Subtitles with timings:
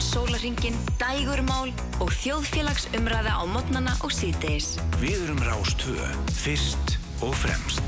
[0.00, 4.78] allan sólaringin, dægurmál og þjóðfélagsumræða á modnana og síðdeis.
[4.96, 7.84] Við erum Rástvö, fyrst og fremst.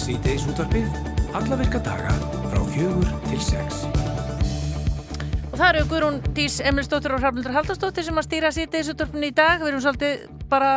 [0.00, 0.88] Sýteis útvarpið,
[1.34, 2.16] alla virka daga
[2.48, 4.05] frá fjögur til sex.
[5.56, 9.32] Og það eru Guðrún Dís Emilsdóttir og Hrafnildur Haldarsdóttir sem að stýra sýteis útvarpinu í
[9.32, 9.62] dag.
[9.62, 10.72] Við erum svolítið bara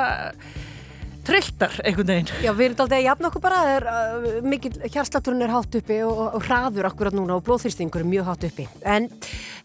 [1.28, 2.32] trilltar einhvern veginn.
[2.40, 6.00] Já, við erum aldrei að jafna okkur bara, er, uh, mikil hjarslaturinn er hátt uppi
[6.08, 8.70] og, og hraður akkurat núna og blóðþýrstingur er mjög hátt uppi.
[8.88, 9.10] En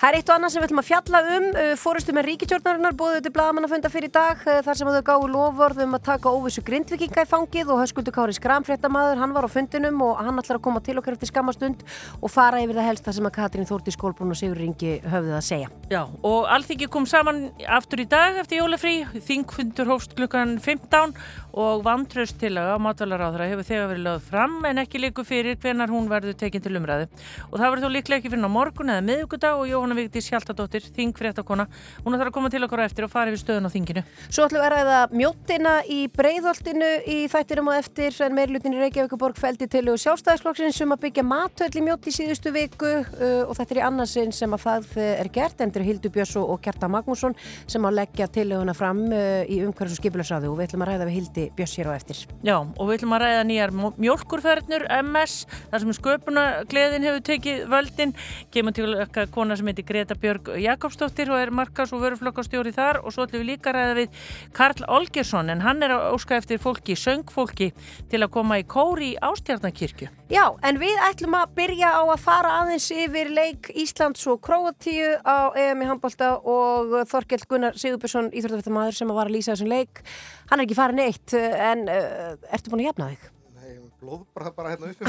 [0.04, 2.96] það er eitt og annað sem við ætlum að fjalla um, uh, fórustu með ríkitjórnarinnar,
[2.98, 7.24] bóðu þetta blagamannafunda fyrir dag, uh, þar sem þau gáðu lofvörðum að taka óvissu grindvikinga
[7.24, 10.82] í fangið og höskuldu Kári Skramfréttamaður, hann var á fundinum og hann ætlar að koma
[10.84, 11.86] til okkar eftir skamastund
[12.20, 15.38] og fara yfir það helst það sem að Katrín Þórti Skólbrún og Sigur Ringi höfðuð
[15.38, 15.72] að segja.
[15.88, 21.16] Já, og Alþingi kom saman aftur í dag eftir jólafrí, þingfundur hófst klukkan 15
[21.55, 25.92] og vantraust til að matvælaráðra hefur þegar verið lögð fram en ekki líku fyrir hvenar
[25.92, 27.06] hún verður tekinn til umræðu.
[27.52, 31.67] Og það verður þó líklega ekki fyrir morgun eða miðugudag og Jóhanna Vigdís Hjaltadóttir, þingfréttakona,
[32.05, 34.03] hún ætlar að koma til okkur eftir og fara yfir stöðun á þinginu.
[34.28, 38.17] Svo ætlum við að ræða mjóttina í breyðholtinu í þættinum og eftir.
[38.25, 42.15] En meirlutin í Reykjavíkuborg feldi til og sjálfstæðisflokksins sem að byggja matöll í mjótt í
[42.15, 45.62] síðustu viku uh, og þetta er í annarsinn sem að það er gert.
[45.65, 47.37] Endur Hildur Björns og Kjarta Magnússon
[47.70, 51.09] sem að leggja tilöguna fram uh, í umhverfs og skipilagsáðu og við ætlum að ræða
[51.11, 52.25] við Hildi Björns hér á eftir.
[52.42, 55.37] Já, og við ætlum að ræða nýjar mjölkurferðnur MS,
[55.70, 58.15] þar sem sköpunagleðin hefur tekið völdin.
[58.55, 63.00] Kemur til eitthvað kona sem heitir Greta Björg Jakobsdóttir og er markas og vöruflokkastjóri þar
[63.02, 64.20] og svo ætlum við líka að ræða við
[64.56, 67.70] Karl Olgersson en hann er að óska eftir fólki, söngfólki
[68.10, 70.10] til að koma í kóri í Ástjarnakirkju.
[70.32, 75.14] Já, en við ætlum að byrja á að fara aðeins yfir leik Íslands og Króatíu
[75.20, 79.72] á EM í handbólta og Þorkell Gunnar Sigurbjörnsson, íþróttafættamæður sem að var að lýsa þessum
[79.72, 80.02] leik.
[80.50, 83.28] Hann er ekki farin eitt, en uh, ertu búin að jafna þig?
[83.60, 85.04] Nei, blóð bara, bara hérna líka.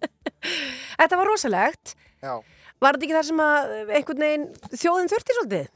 [1.00, 1.94] Þetta var rosalegt.
[2.20, 2.34] Já.
[2.80, 5.66] Var þetta ekki þar sem að einhvern veginn þjóðin þurfti svolítið?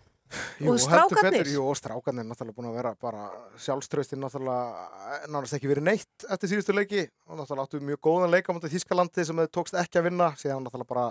[0.58, 1.48] Jú, Og strákarnir?
[1.52, 3.26] Jú, og strákarnir náttúrulega búin að vera bara
[3.60, 7.02] sjálfströstin náttúrulega eh, nánast ekki verið neitt eftir síðustu leiki.
[7.28, 10.30] Og náttúrulega áttu mjög góðan leik á mútið Þískalandi sem þau tókst ekki að vinna.
[10.40, 11.06] Síðan náttúrulega bara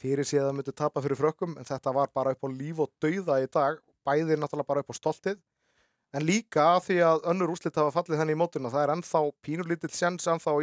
[0.00, 1.52] fyrir síðan myndi tapa fyrir frökkum.
[1.60, 3.74] En þetta var bara upp á líf og dauða í dag.
[4.08, 5.36] Bæðir náttúrulega bara upp á stoltið.
[6.16, 9.20] En líka af því að önnur úrslit hafa fallið henni í mótuna það er ennþá
[9.44, 10.56] pínulítill sjens ennþá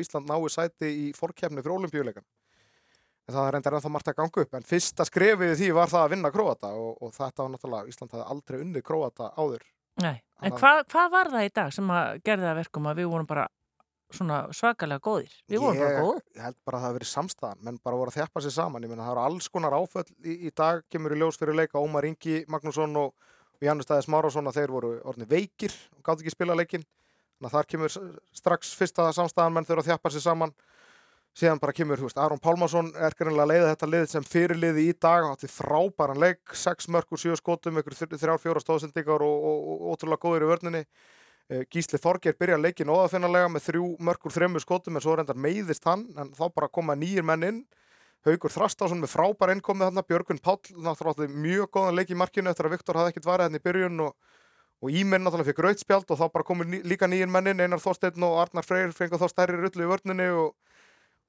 [3.25, 4.53] en það er enda margt að ganga upp.
[4.53, 8.13] En fyrsta skrefið því var það að vinna Króata og, og þetta var náttúrulega, Ísland
[8.15, 9.65] hafði aldrei unnið Króata áður.
[10.03, 12.89] Nei, en Þannig að- hvað, hvað var það í dag sem að gerði það verkum
[12.91, 13.45] að við vorum bara
[14.15, 15.31] svona svakalega góðir?
[15.49, 16.19] Við vorum bara góð.
[16.35, 18.83] ég held bara að það hafi verið samstæðan menn bara voru að þjappa sér saman.
[18.83, 20.83] Ég meina það eru alls konar áföll í, í dag.
[20.91, 23.15] Kemur í ljós fyrir leika Ómar Ingi Magnússon og,
[23.55, 27.49] og Janus Stæðis Márásson að þeir voru orðin veikir og gátt ekki spila leikin þannig
[27.49, 27.95] að þar kemur
[28.35, 30.53] strax fyrsta samstæðan menn þurfa að þjappa sér saman
[31.35, 34.95] síðan bara kemur, þú veist, Aron Pálmarsson er greinlega leiða þetta lið sem fyrirliði í
[34.95, 35.27] dag.
[35.33, 40.23] Átti frábæran leik, sex mörgur, sjö skotum, ykkur þrjár, fjóra stóðsendingar og, og, og ótrúlega
[40.23, 40.83] góður í vörninni.
[41.45, 45.83] Eh, Gísli Þorgeir byrja leikin óðafinnalega með þrjú mörgur þremur skotum en svo reyndar meiðist
[45.85, 47.59] hann en þá bara koma nýjir menn inn.
[48.25, 52.65] Haugur Þrastásson með frábær innkomið þarna Björgun Páll náttúrulega mjög góðan leik í markinu eftir
[52.65, 54.15] að Viktor hafði ekkert varðið hann í byrjun og,
[54.81, 58.25] og Íminn náttúrulega fikk rautspjald og þá bara komur líka nýjir menn inn Einar Þorsteinn
[58.25, 60.55] og Arnar Freyr fengur þá stærri rullu í vörninni og,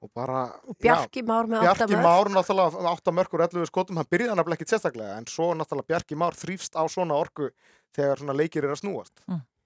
[0.03, 2.07] og bara Og Bjarki Már með átta Bjarki mörk.
[2.07, 6.17] Már náttúrulega átta mörkur 11 skotum, hann byrjaði hann ekkert sérstaklega en svo náttúrulega Bjarki
[6.19, 7.49] Már þrýfst á svona orku
[7.97, 9.23] þegar svona leikir er að snúast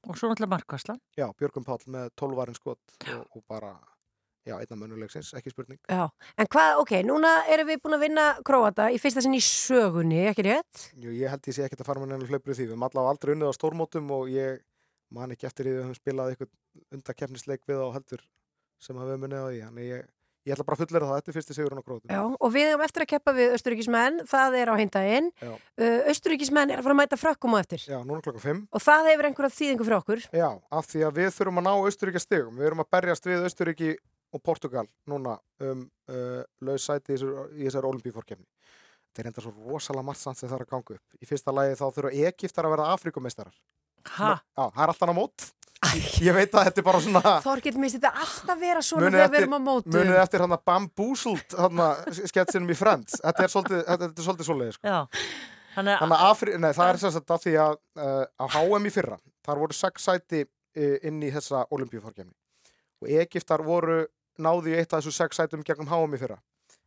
[0.10, 1.00] Og svo náttúrulega markværslan.
[1.18, 2.80] Já, Björgum Páll með 12 varinn skot
[3.14, 3.76] og, og bara,
[4.50, 5.78] já, einna mönulegsins, ekki spurning.
[5.86, 6.08] Já,
[6.42, 10.24] en hvað, ok, núna erum við búin að vinna Króata í fyrsta sinn í sögunni,
[10.32, 10.88] ekki rétt?
[10.98, 12.66] Jú, ég held ég sé ekkert að fara með nefnir hlaupur í því.
[12.66, 14.64] Við erum allavega aldrei unnið á stórmótum og ég
[15.14, 18.26] man ekki eftir því við höfum spilað eitthvað undakefnisleik við á heldur
[18.82, 19.62] sem að við höfum unnið á því.
[19.68, 20.10] Þannig ég,
[20.48, 22.12] ég ætla bara að fullera það, þetta er fyrsti sigurinn á krótum.
[22.14, 24.76] Já, og við erum eftir að keppa við Östuríkismenn, það er á.
[25.42, 25.52] Já.
[25.78, 27.84] Uh, Östuríkismenn er að fara að mæta frökkum á eftir.
[27.86, 28.64] Já, núna klokka 5.
[28.72, 30.24] Og það hefur einhverja þýðingu fyrir okkur.
[30.42, 30.50] Já,
[30.82, 32.58] af því að við þurfum að ná Austuríkja stigum.
[32.58, 33.92] Við erum að berjast við Austuríki
[34.32, 37.20] og Portugal núna um uh, laus sæti í
[37.68, 38.48] þessar- olimpíuforkefni.
[39.12, 41.18] Þetta er enda svo rosalega margt samt sem það er að ganga upp.
[41.20, 43.58] Í fyrsta lagi þá þurfa Egiptar að verða Afrikumeistarar.
[44.16, 44.30] Ha?
[44.40, 45.48] Já, það er alltaf á mót.
[46.22, 47.32] Ég veit að þetta er bara svona...
[47.42, 49.94] Þorgett minnst þetta alltaf vera svona Munið þegar við eftir- erum á mótu.
[49.96, 51.56] Munið eftir hann að bambúsult
[52.30, 53.18] sketsinum í Friends.
[53.24, 53.82] Þetta er svolítið,
[54.44, 54.92] er svoleiði, sko.
[54.94, 55.32] Já.
[55.72, 59.18] Þannig að Afri, nei, það er af því að uh, á HM í fyrra,
[59.48, 62.36] þar voru sex sæti uh, inn í þessa olimpíuforkjæmni
[63.02, 64.02] og Egiptar voru
[64.42, 66.38] náði eitt af þessu sex sætum gegnum HM í fyrra.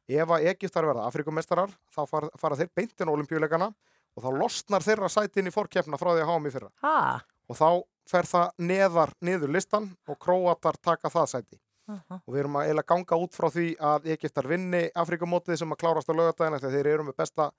[0.05, 3.71] Ef að Egiptar verða Afrikumestarar, þá fara, fara þeir beintin olimpíuleikana
[4.15, 6.71] og þá losnar þeirra sæti inn í forkjæmna frá því að HM í fyrra.
[6.85, 6.99] Ha?
[7.51, 7.69] og þá
[8.11, 12.17] fer það neðar niður listan og Króatar taka það sæti Aha.
[12.17, 15.81] og við erum að eiginlega ganga út frá því að Egyptar vinni Afrikumótið sem að
[15.83, 17.51] klárast á lögadagina þegar þeir eru með besta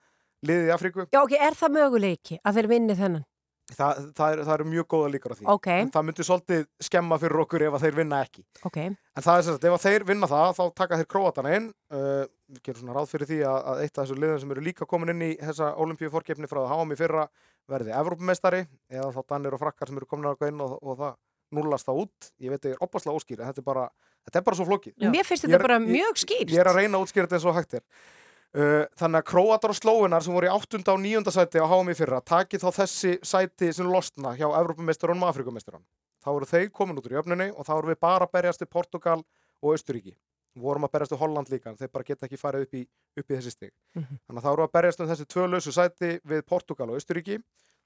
[0.46, 3.26] liðið í Afriku Já, ok, er það möguleiki að þeir vinni þennan?
[3.66, 7.18] Þa, það, er, eru mjög góða líkur á því Ok, en það myndi svolítið skemma
[7.18, 8.78] fyrir okkur ef þeir vinna ekki ok.
[8.78, 12.28] en það er sem sagt, ef þeir vinna það þá taka þeir Króatana inn uh,
[12.46, 14.90] við gerum svona ráð fyrir því að, að eitt af þessu liðum sem eru líka
[14.90, 17.26] komin inn í þessa olimpíu fórkeppni frá háum í fyrra
[17.72, 21.16] verði Evrópumestari eða þá Danir og Frakkar sem eru komin að inn og, og það
[21.56, 23.86] nullast það út ég veit að ég er opaslega óskýr en þetta er bara,
[24.28, 25.10] þetta er bara svo flókið Já.
[25.14, 26.54] Mér finnst þetta bara mjög skýrt.
[26.54, 29.74] ég er að reyna að útskýra þetta eins og hægt er uh, þannig að Króatar
[29.74, 30.82] og Slóinar sem voru í 8.
[30.94, 31.34] og 9.
[31.38, 35.86] sæti á HM í fyrra taki þá þessi sæti sem losna hjá Evrópumesturunum og Afrikumesturunum
[36.26, 39.20] þá eru þeir komin út úr jöfnunni og þá eru við bara berjast í Portugal
[39.62, 40.18] og Austuríki við
[40.56, 42.84] vorum að berjast í Holland líka en þeir bara geta ekki farið upp í,
[43.20, 44.20] upp í þessi stig Mhm.
[44.28, 47.40] þannig að þá eru að berjast um þessi tvö lausu sæti við Portugal og Austuríki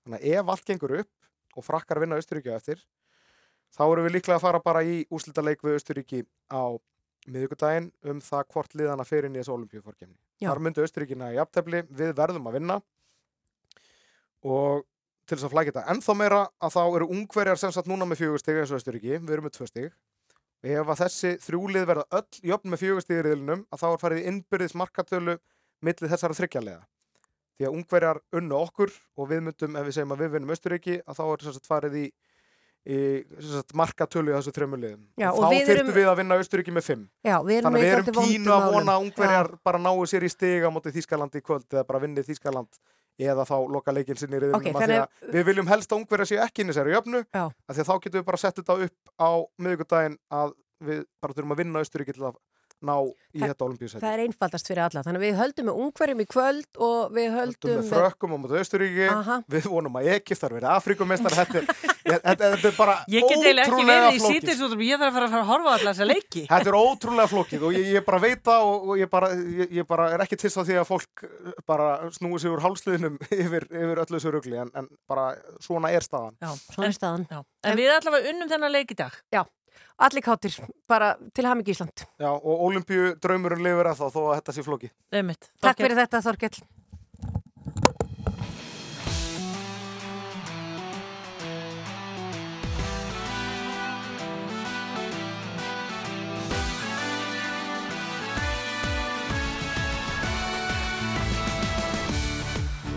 [0.05, 1.09] þannig að ef allt gengur upp
[1.57, 2.83] og frakkar vinna Austuríki á eftir
[3.73, 6.77] þá eru við líklega að fara bara í úslitaleik við Austuríki á
[7.29, 10.15] miðvikudaginn um það hvort liðana fer inn í þessu olimpíuforkemni.
[10.39, 10.49] Já.
[10.49, 12.81] Þar myndi Austuríkina í aftefli, við verðum að vinna
[14.49, 14.85] og
[15.27, 18.21] til þess að flækja þetta ennþá meira að þá eru ungverjar sem sagt núna með
[18.23, 19.91] fjögur stig eins og Austuríki, við erum með tvö stig
[20.63, 22.85] ef að þessi þrjúlið verða öll jöfn með
[23.29, 25.37] riðlunum að þá er farið innbyrðis markatölu
[25.85, 26.81] millið þessara þryggjarlega
[27.59, 30.99] því að ungverjar unnu okkur og við myndum, ef við segjum að við vinnum Austuríki
[31.03, 32.03] að þá er sem sagt farið í,
[32.87, 32.99] í
[33.49, 35.01] sagt, markatölu í þessu þremur liðum.
[35.19, 37.03] Já, og þá erum- við að vinna Austuríki með fimm.
[37.27, 40.31] Já, við Þannig að við erum pínu að vona að ungverjar bara náu sér í
[40.31, 42.79] stig á móti Þískalandi í kvöld eða bara vinni Þískaland
[43.19, 46.29] eða þá loka leikinn sinni í riðinum Ok, okay, þannig við viljum helst að ungverjar
[46.29, 46.89] séu ekki inn í sér
[47.75, 49.29] því að þá getum við bara sett þetta upp á
[49.59, 50.55] miðvikudaginn að
[50.89, 52.39] við bara þurfum að vinna Austuríki til að
[52.79, 54.01] ná í Það- þetta olimpíusæti.
[54.01, 55.01] Það er einfaldast fyrir alla.
[55.05, 58.37] Þannig að við höldum með ungverjum í kvöld og við Höldum höldum með frökkum á
[58.39, 59.35] móti Austuríki, Aha.
[59.51, 61.67] við vonum að Egypt þar verið Afrikumestar, þetta, er-
[62.09, 64.39] ég- þetta, þetta er bara Ég get eiginlega ekki ótrúlega verið í flókið.
[64.39, 66.43] sítinsútum, ég þarf að fara að fara að horfa á alla þessa leiki.
[66.49, 69.27] Þetta er ótrúlega flókið og ég, ég bara veit það og, og ég, bara,
[69.59, 71.25] ég, ég bara er ekki til því að fólk
[71.69, 76.01] bara snúi sig úr hálsliðnum yfir, yfir öllu þessu rugli en, en bara svona er
[76.07, 76.33] staðan.
[76.41, 77.27] Já, Svona en, er staðan.
[77.29, 77.43] já.
[77.69, 79.13] en við allavega unnum þennan leik í dag.
[79.99, 80.55] Allir káttir,
[80.87, 82.05] bara til hamingi Ísland.
[82.19, 84.91] Já, og olimpíu draumurinn lifir að þá þó að þetta sé flókið.
[85.11, 85.49] Einmitt.
[85.49, 85.85] Takk Þorkell.
[85.85, 86.61] fyrir þetta Þorkell.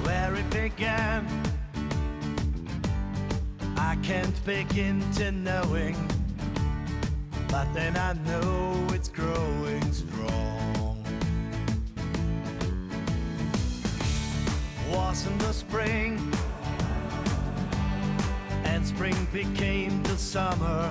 [0.04, 1.26] where it began.
[3.76, 5.96] I can't begin to knowing,
[7.52, 11.04] but then I know it's growing strong.
[14.90, 16.32] Wasn't the spring,
[18.64, 20.90] and spring became the summer.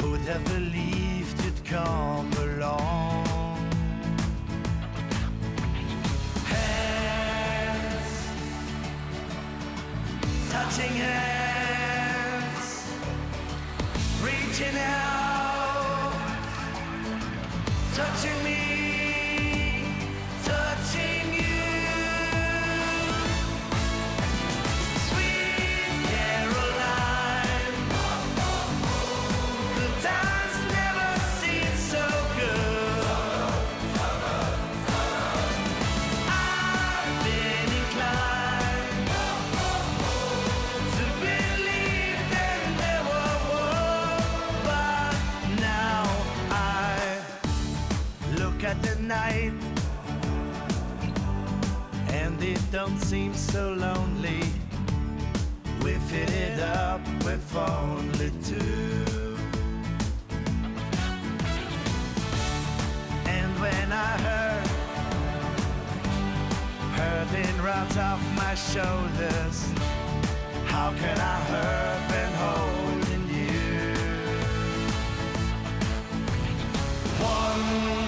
[0.00, 3.24] Who'd have believed it'd come along?
[6.50, 8.10] hands,
[10.50, 11.53] touching hands,
[14.56, 16.12] reaching out,
[17.92, 18.33] touching
[52.86, 54.42] don't seem so lonely.
[55.82, 59.38] We fit it up with only two.
[63.26, 64.66] And when I heard
[66.98, 69.58] hurting runs off my shoulders.
[70.66, 73.94] How can I hurt when holding you?
[77.24, 78.03] One,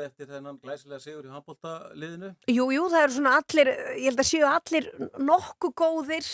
[0.00, 2.30] skapi eftir þennan glæsilega sigur í handbóltaliðinu?
[2.50, 4.86] Jú, jú, það eru svona allir, ég held að séu allir
[5.18, 6.28] nokkuð góðir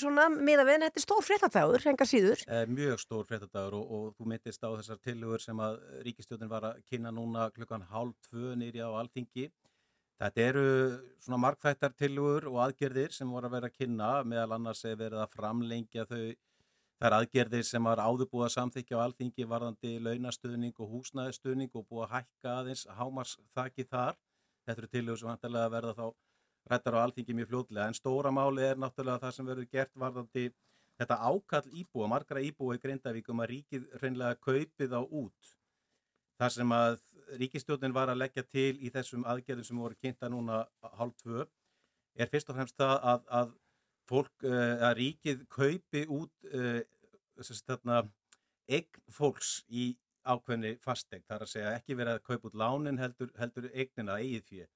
[0.00, 2.42] svona miða við en þetta er stór fréttafæður, hengar síður.
[2.48, 6.70] Eh, mjög stór fréttadagur og, og þú myndist á þessar tilugur sem að ríkistjóðin var
[6.72, 9.50] að kynna núna klukkan hálf tvö nýri á Alþingi.
[10.16, 10.68] Þetta eru
[11.20, 15.20] svona markþættar tilugur og aðgerðir sem voru að vera að kynna meðal annars er verið
[15.20, 16.22] að framlengja þau
[16.96, 21.74] Það er aðgerðir sem var áður búið að samþykja á alþingi varðandi launastuðning og húsnæðistuðning
[21.76, 24.16] og búið að hækka aðeins hámars þakki þar.
[24.64, 26.06] Þetta eru tilhjóð sem vantarlega verða þá
[26.72, 27.90] rættar á alþingi mjög fljóðlega.
[27.90, 30.46] En stóra máli er náttúrulega það sem verður gert varðandi
[30.96, 35.52] þetta ákall íbúa, margra íbúa í Grindavíkum að ríkið reynlega kaupið á út.
[36.40, 36.98] Það sem að
[37.42, 40.64] ríkistjóðin var að leggja til í þessum aðgerðum sem voru kynnta núna
[40.96, 41.44] hálf tvö
[42.16, 43.54] er fyrst og fremst það að, að
[44.08, 46.80] fólk, uh, að ríkið kaupi út uh,
[47.66, 48.02] þarna,
[48.66, 49.90] eign fólks í
[50.26, 54.50] ákveðni fastegn, þar að segja ekki verið að kaupa út lánin heldur, heldur eignina eigið
[54.50, 54.72] fyrir.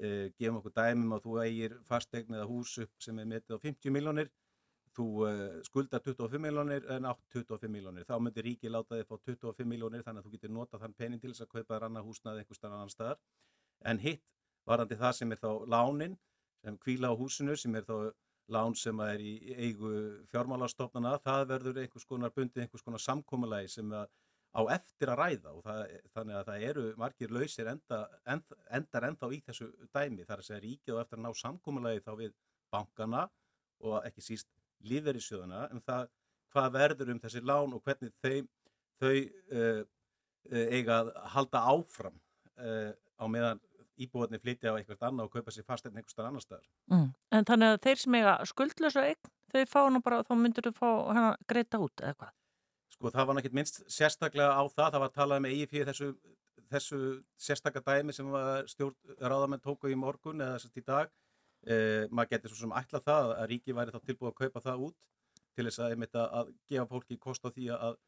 [0.00, 3.64] Uh, gefum okkur dæmum að þú eigir fastegn eða hús upp sem er metið á
[3.64, 4.30] 50 miljónir,
[4.90, 5.06] þú
[5.62, 8.04] skuldar 25 miljónir en átt 25 miljónir.
[8.08, 11.22] Þá myndir ríkið láta þig fá 25 miljónir þannig að þú getur notað þann pening
[11.22, 13.20] til þess að kaupa þér annað húsnað einhver starf annan staðar.
[13.86, 14.24] En hitt
[14.66, 16.16] varandi það sem er þá lánin
[16.64, 18.10] sem kvíla á húsinu sem er þá
[18.52, 19.92] lán sem er í eigu
[20.32, 23.94] fjármálastofnana, það verður einhvers konar bundið, einhvers konar samkómulagi sem
[24.50, 25.82] á eftir að ræða og það,
[26.14, 28.00] þannig að það eru margir lausir enda,
[28.34, 30.26] end, endar ennþá í þessu dæmi.
[30.26, 32.34] Þar að segja ríkið og eftir að ná samkómulagi þá við
[32.74, 33.28] bankana
[33.86, 34.50] og ekki síst
[34.90, 36.08] lífverðisjöðuna en um það
[36.50, 38.36] hvað verður um þessi lán og hvernig þau,
[39.00, 39.14] þau
[39.54, 39.82] uh,
[40.50, 42.16] eiga að halda áfram
[42.58, 43.60] uh, á meðan
[44.04, 46.66] íbúðinni flytja á eitthvað annað og kaupa sér fastinn einhverstar annar staðar.
[46.92, 47.06] Mm.
[47.36, 50.76] En þannig að þeir sem eiga skuldlösa eign, þau fá nú bara, þá myndur þau
[50.78, 52.34] fá hana greita út eða hvað?
[52.94, 56.10] Sko það var náttúrulega minnst sérstaklega á það, það var talað með um fyrir þessu,
[56.74, 57.00] þessu
[57.48, 58.34] sérstaklega dæmi sem
[59.20, 61.12] ráðamenn tóku í morgun eða þessast í dag.
[61.68, 64.84] Eh, maður getur svo sem ætla það að ríki væri þá tilbúið að kaupa það
[64.86, 64.96] út
[65.56, 67.98] til þess að, að, að gefa fólki kost á því að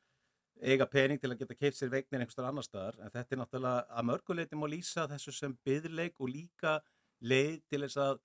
[0.60, 3.86] eiga pening til að geta keift sér vegnir einhverstar annar staðar en þetta er náttúrulega
[3.88, 6.76] að mörguleiti má lýsa þessu sem byðleik og líka
[7.22, 8.20] leið til þess að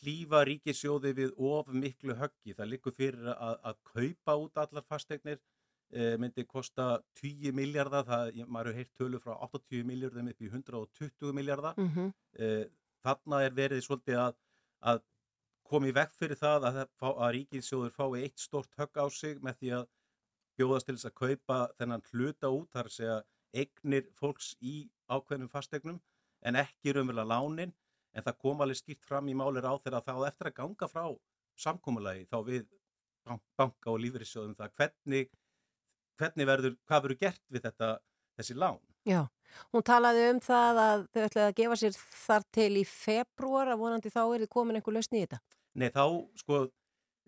[0.00, 2.54] hlýfa ríkisjóði við of miklu höggi.
[2.56, 5.38] Það likur fyrir að, að kaupa út allar fastegnir
[5.92, 10.50] e, myndi kosta 10 miljardar, það, maður hefur heilt tölu frá 80 miljardum upp í
[10.50, 11.76] 120 miljardar.
[11.76, 12.12] Mm -hmm.
[12.38, 12.68] e,
[13.04, 14.36] þarna er verið svolítið að,
[14.80, 15.02] að
[15.70, 19.74] komi vekk fyrir það að, að ríkisjóður fái eitt stort högg á sig með því
[19.80, 19.88] að
[20.60, 23.18] bjóðast til þess að kaupa þennan hluta út, þar að segja
[23.56, 24.74] eignir fólks í
[25.10, 26.00] ákveðnum fastegnum
[26.46, 27.72] en ekki raunverulega lánin
[28.14, 31.04] en það kom alveg skýrt fram í málir á þeirra þá eftir að ganga frá
[31.60, 32.68] samkómulagi þá við
[33.58, 35.28] banka og lífeyrissjóðum það hvernig,
[36.20, 37.90] hvernig verður, hvað verður gert við þetta,
[38.38, 38.80] þessi lán.
[39.08, 39.20] Já,
[39.72, 43.82] hún talaði um það að þau ætlaði að gefa sér þar til í februar að
[43.84, 45.40] vonandi þá er þið komin einhver lausni í þetta.
[45.80, 46.04] Nei, þá
[46.40, 46.64] sko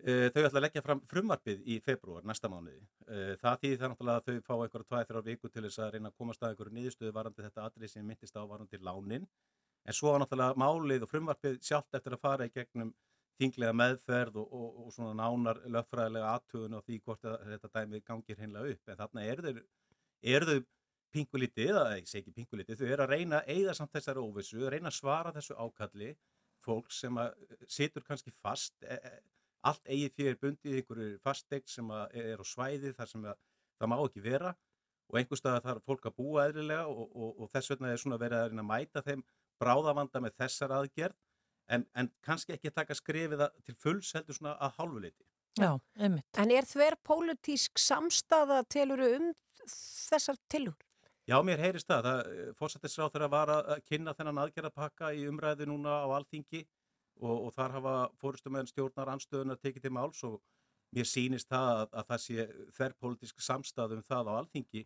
[0.03, 2.81] þau ætla að leggja fram frumvarpið í februar næsta mánuði.
[3.07, 5.93] Eh, það þýðir það náttúrulega að þau fá einhverja tvæð þrjá viku til þess að
[5.95, 9.27] reyna að komast að einhverju niðurstöðu varandi þetta atrið sem myndist á varandi lánin.
[9.83, 12.93] En svo náttúrulega málið og frumvarpið sjálft eftir að fara í gegnum
[13.39, 18.43] þinglega meðferð og, og, og svona nánar lögfræðilega aðtugun og því hvort þetta dæmið gangir
[18.43, 18.91] hinnlega upp.
[18.91, 19.63] En þarna er þau,
[20.35, 20.57] er þau
[21.13, 24.63] pingulítið, eða ég segi ekki pingulítið, þau eru að reyna að eigða samt þessari óvissu,
[24.69, 26.13] reyna að svara þessu ákalli
[26.63, 27.19] fólk sem
[27.69, 29.11] situr kannski fast, e, e,
[29.69, 34.23] allt eigið fyrir bundið einhverju fastegn sem er á svæði þar sem það má ekki
[34.23, 34.53] vera
[35.09, 38.19] og einhver stað þarf fólk að búa eðlilega og, og, og þess vegna er svona
[38.21, 39.23] verið að reyna að mæta þeim
[39.61, 41.19] bráðavanda með þessar aðgerð
[41.71, 45.25] en, en kannski ekki taka skrifið til fulls heldur svona að hálfuleiti.
[45.59, 45.69] Já,
[46.01, 46.25] einmitt.
[46.41, 49.29] En er þver pólitísk samstaða teluru um
[49.69, 50.79] þessar tilur?
[51.29, 52.07] Já, mér heyrist það.
[52.07, 56.65] það Fórsættisráð þeirra var að kynna þennan aðgerðapakka í umræðu núna á Alþingi
[57.21, 60.39] og, og þar hafa fórustumöðin stjórnar anstöðun að tekið til máls og
[60.93, 64.83] mér sýnist það að, að það sé þerrpolítisk samstæðum það á alþingi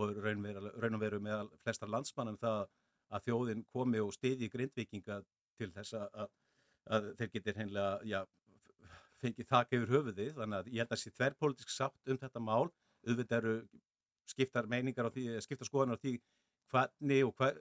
[0.00, 2.68] og raun og veru með flestar landsmannum það
[3.10, 5.20] að þjóðin komi og stiði grindvikinga
[5.58, 6.28] til þess að,
[6.86, 8.20] að þeir getur hennilega, já,
[9.20, 12.70] fengið þakka yfir höfuði, þannig að ég held að sé þerrpolítisk sátt um þetta mál,
[13.06, 13.56] auðvitað eru
[14.30, 16.14] skiptar meiningar á því, skiptar skoðanar á því
[16.70, 17.58] hvernig og hver,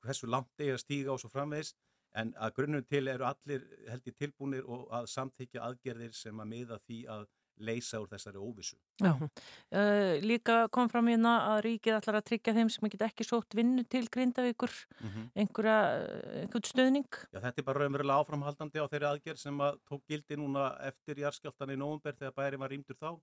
[0.00, 1.74] hversu langt eigi að stíga og svo framvegs
[2.16, 6.52] En að grunnum til eru allir held í tilbúinir og að samþykja aðgerðir sem að
[6.52, 8.76] miða því að leysa úr þessari óvissu.
[9.00, 13.56] Já, uh, líka kom fram hérna að ríkið ætlar að tryggja þeim sem ekki sótt
[13.56, 15.30] vinnu til grindavíkur, mm -hmm.
[15.34, 17.08] einhverja, eh, einhvern stöðning.
[17.32, 21.16] Já, þetta er bara raunverulega áframhaldandi á þeirri aðgerð sem að tók gildi núna eftir
[21.16, 23.20] járskjáltan í nógumber þegar bæri var rýmdur þá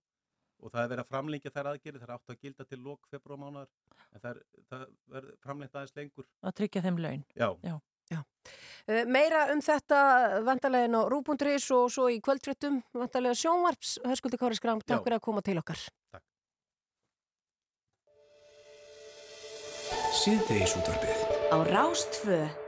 [0.64, 3.08] og það er verið að framlengja þær aðgerði, það er átt að gilda til lok
[3.12, 3.68] februarmánar,
[4.14, 6.28] en það er, það er framlengt aðeins lengur.
[6.42, 7.26] Að tryggja þeim laun.
[7.36, 7.50] Já.
[7.64, 7.76] Já.
[8.84, 10.00] Eh, meira um þetta
[10.44, 13.96] vantarlegin á Rúbundurís og svo í kvöldfrittum vantarlega sjónvarps.
[14.04, 15.80] Hörskuldi Kári Skram, takk fyrir að koma til okkar.
[16.12, 16.26] Takk.
[20.20, 21.24] Síðdeisútvarfið
[21.56, 22.63] á Rástföð.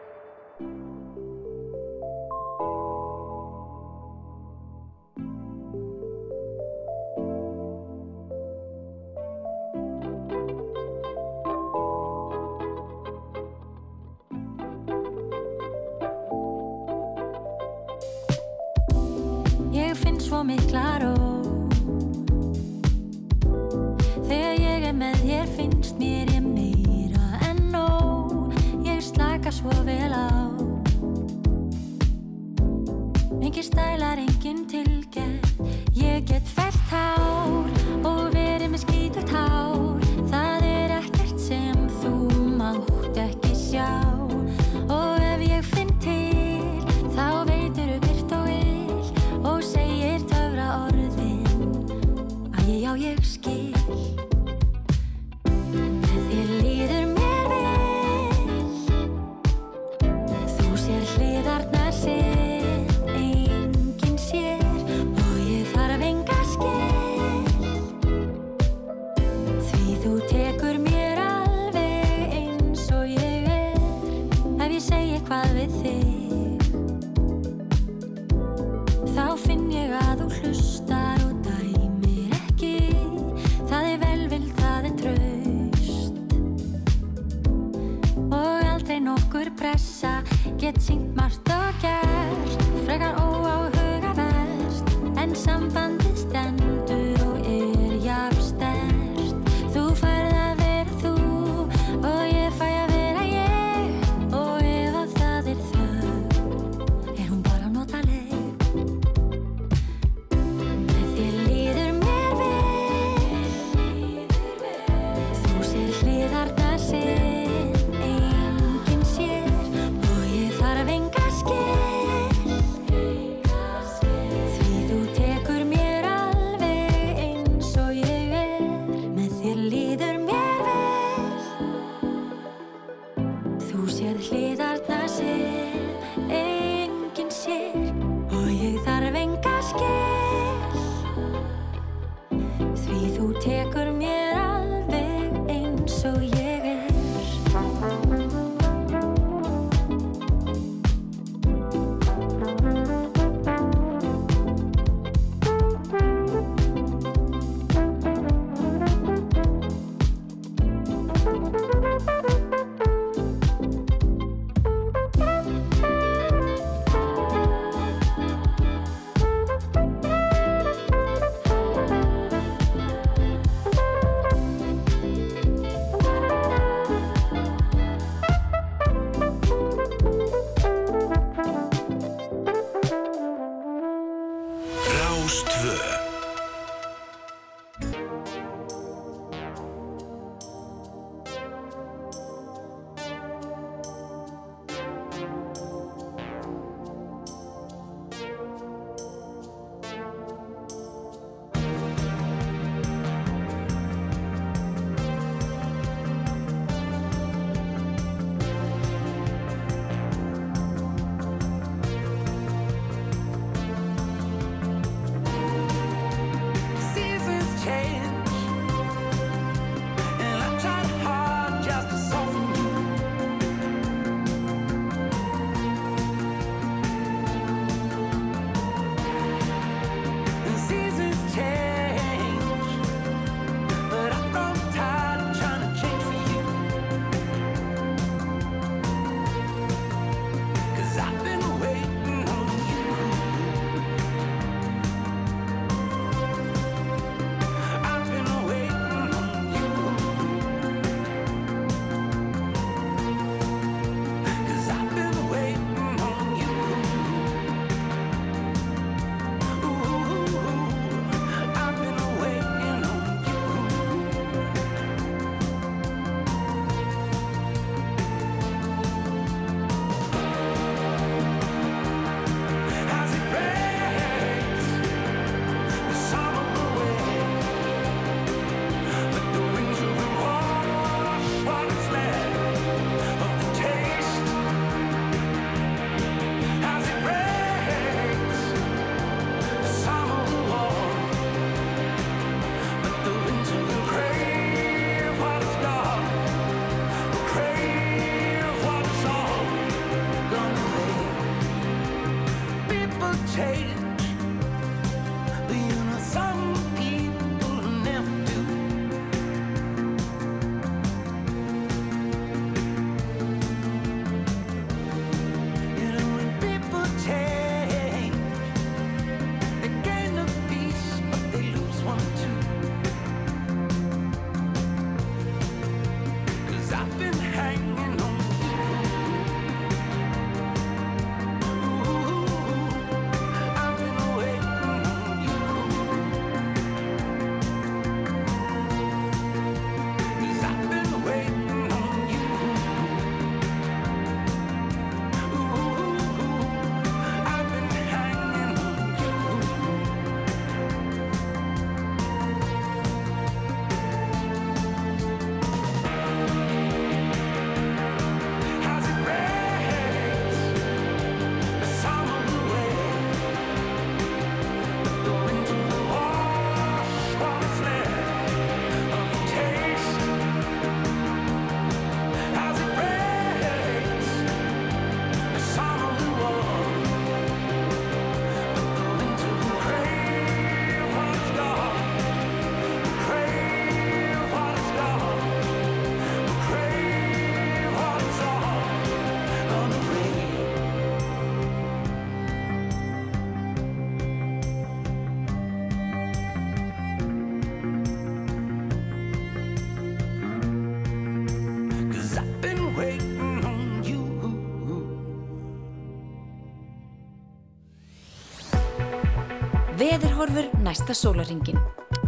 [410.65, 411.61] Næsta sólaringin.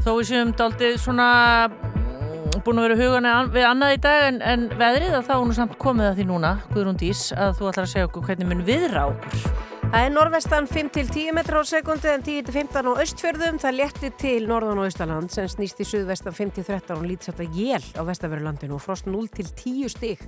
[0.03, 1.29] Þó við séum daldið svona
[1.69, 5.47] mm, búin að vera hugana við annað í dag en, en veðrið að þá er
[5.47, 8.51] nú samt komið að því núna, Guðrún Dís, að þú ætlar að segja okkur hvernig
[8.51, 9.65] mun viðra okkur.
[9.87, 13.59] Það er norvestan 5-10 metrar á sekundi en 10-15 á östfjörðum.
[13.63, 17.85] Það létti til norðan og austaland sem snýst í suðvestan 5-13 og lítið þetta jél
[17.95, 20.25] á vestavörulandinu og frost 0-10 stig.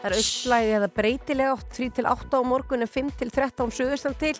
[0.00, 4.32] Það er austlægi eða breytilega 3-8 á morgun en 5-13 suðvestan til.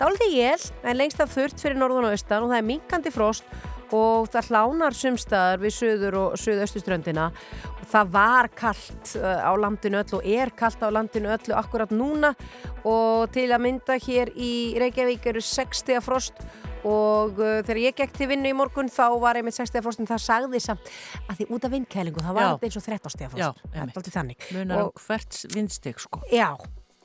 [0.00, 3.46] Dálítið jél en lengst af þurft fyrir norðan og austan og það er minkandi frost
[3.94, 10.18] og það hlánar sumstaðar við söður og söðaustuströndina og það var kallt á landinu öllu
[10.18, 12.34] og er kallt á landinu öllu akkurat núna
[12.82, 16.42] og til að mynda hér í Reykjavík eru 60 frost
[16.84, 20.10] og uh, þegar ég gekk til vinnu í morgun þá var einmitt 60 frost en
[20.10, 20.90] það sagði samt
[21.26, 22.50] að því út af vindkælingu það var Já.
[22.56, 25.44] þetta eins og 13 stiga Já, frost það er alltaf þannig Munar Og- á hvert
[25.54, 26.20] vindstig, sko.
[26.32, 26.48] Já,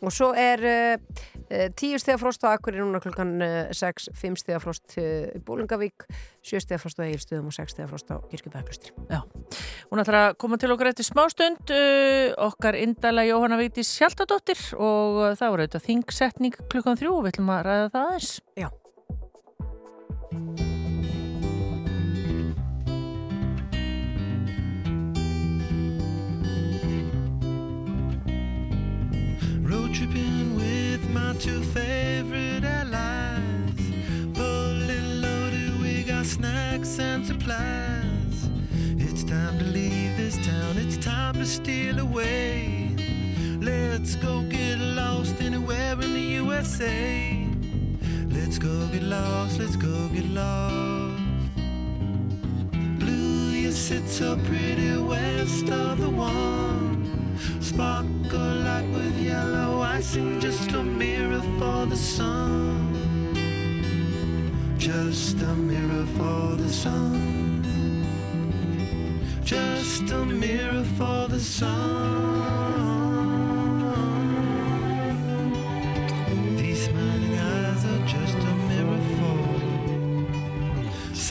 [0.01, 1.21] og svo er uh,
[1.53, 5.41] uh, 10 stiga frost á Akkurir núna klukkan uh, 6, 5 stiga frost uh, í
[5.45, 6.07] Bólingavík,
[6.41, 8.95] 7 stiga frost á Egilstöðum og 6 stiga frost á Kirkjubæðaklustri.
[9.91, 15.21] Hún ætlar að koma til okkur eftir smástund, uh, okkar indala Jóhanna Vigdís Hjaltadóttir og
[15.21, 18.34] uh, það voru auðvitað þingsetning klukkan þrjú, við ætlum að ræða það aðeins.
[18.57, 18.69] Já.
[20.33, 20.43] Road
[29.93, 33.73] tripping with my two favorite allies.
[34.33, 38.49] Fully loaded, we got snacks and supplies.
[38.97, 42.95] It's time to leave this town, it's time to steal away.
[43.59, 47.40] Let's go get lost anywhere in the USA.
[48.51, 51.23] Let's go get lost, let's go get lost.
[52.99, 57.37] Blue, you sit so pretty west of the one.
[57.61, 62.93] Sparkle like with yellow icing, just a mirror for the sun.
[64.77, 68.03] Just a mirror for the sun.
[69.45, 72.30] Just a mirror for the sun.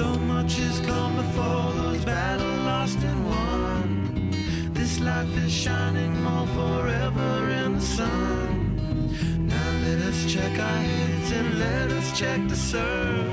[0.00, 4.72] So much has come before those battles lost and won.
[4.72, 9.46] This life is shining more forever in the sun.
[9.46, 13.30] Now let us check our heads and let us check the surf.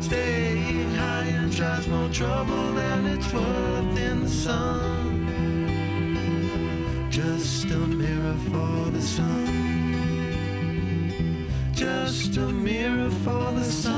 [0.00, 5.06] Staying high and tries more trouble than it's worth in the sun.
[7.10, 9.46] Just a mirror for the sun.
[11.74, 13.95] Just a mirror for the sun.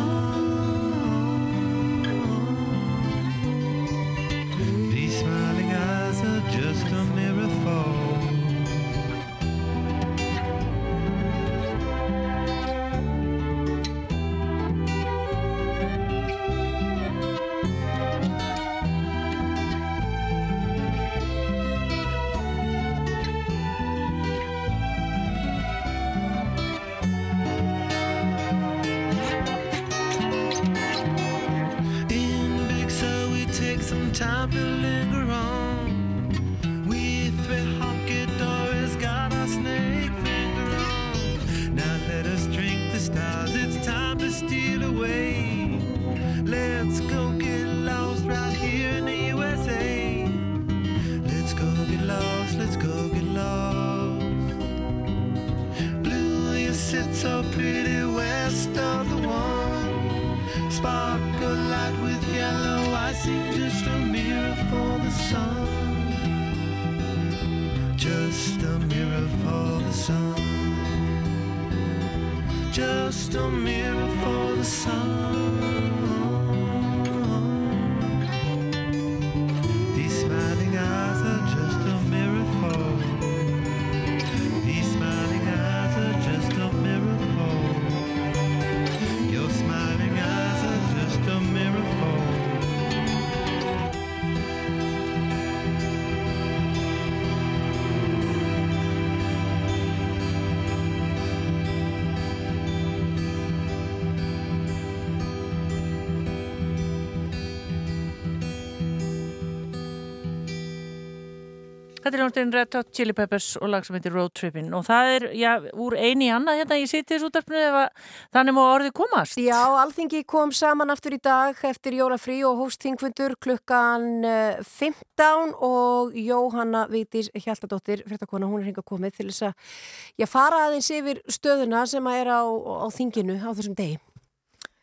[112.08, 115.10] Þetta er hljómsveitin Red Hot Chili Peppers og lag sem heitir Road Trippin og það
[115.12, 119.36] er, já, úr eini í annað hérna í ef að þannig má orðið komast.
[119.36, 125.52] Já, Alþingi kom saman aftur í dag eftir jólafrí og hóst þingfundur klukkan eh, 15
[125.60, 129.76] og Jóhanna Vítis Hjaltadóttir, fréttakona, hún er hinga komið til þess að
[130.16, 134.00] já, fara aðeins yfir stöðuna sem að er á, á þinginu á þessum degi.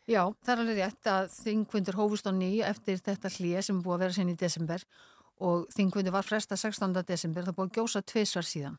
[0.05, 3.95] Já, það er alveg rétt að þingfundur hófust á ný eftir þetta hlýja sem búið
[3.95, 6.93] að vera sen í desember og þingfundur var fresta 16.
[7.07, 8.77] desember, það búið að gjósa tveisvar síðan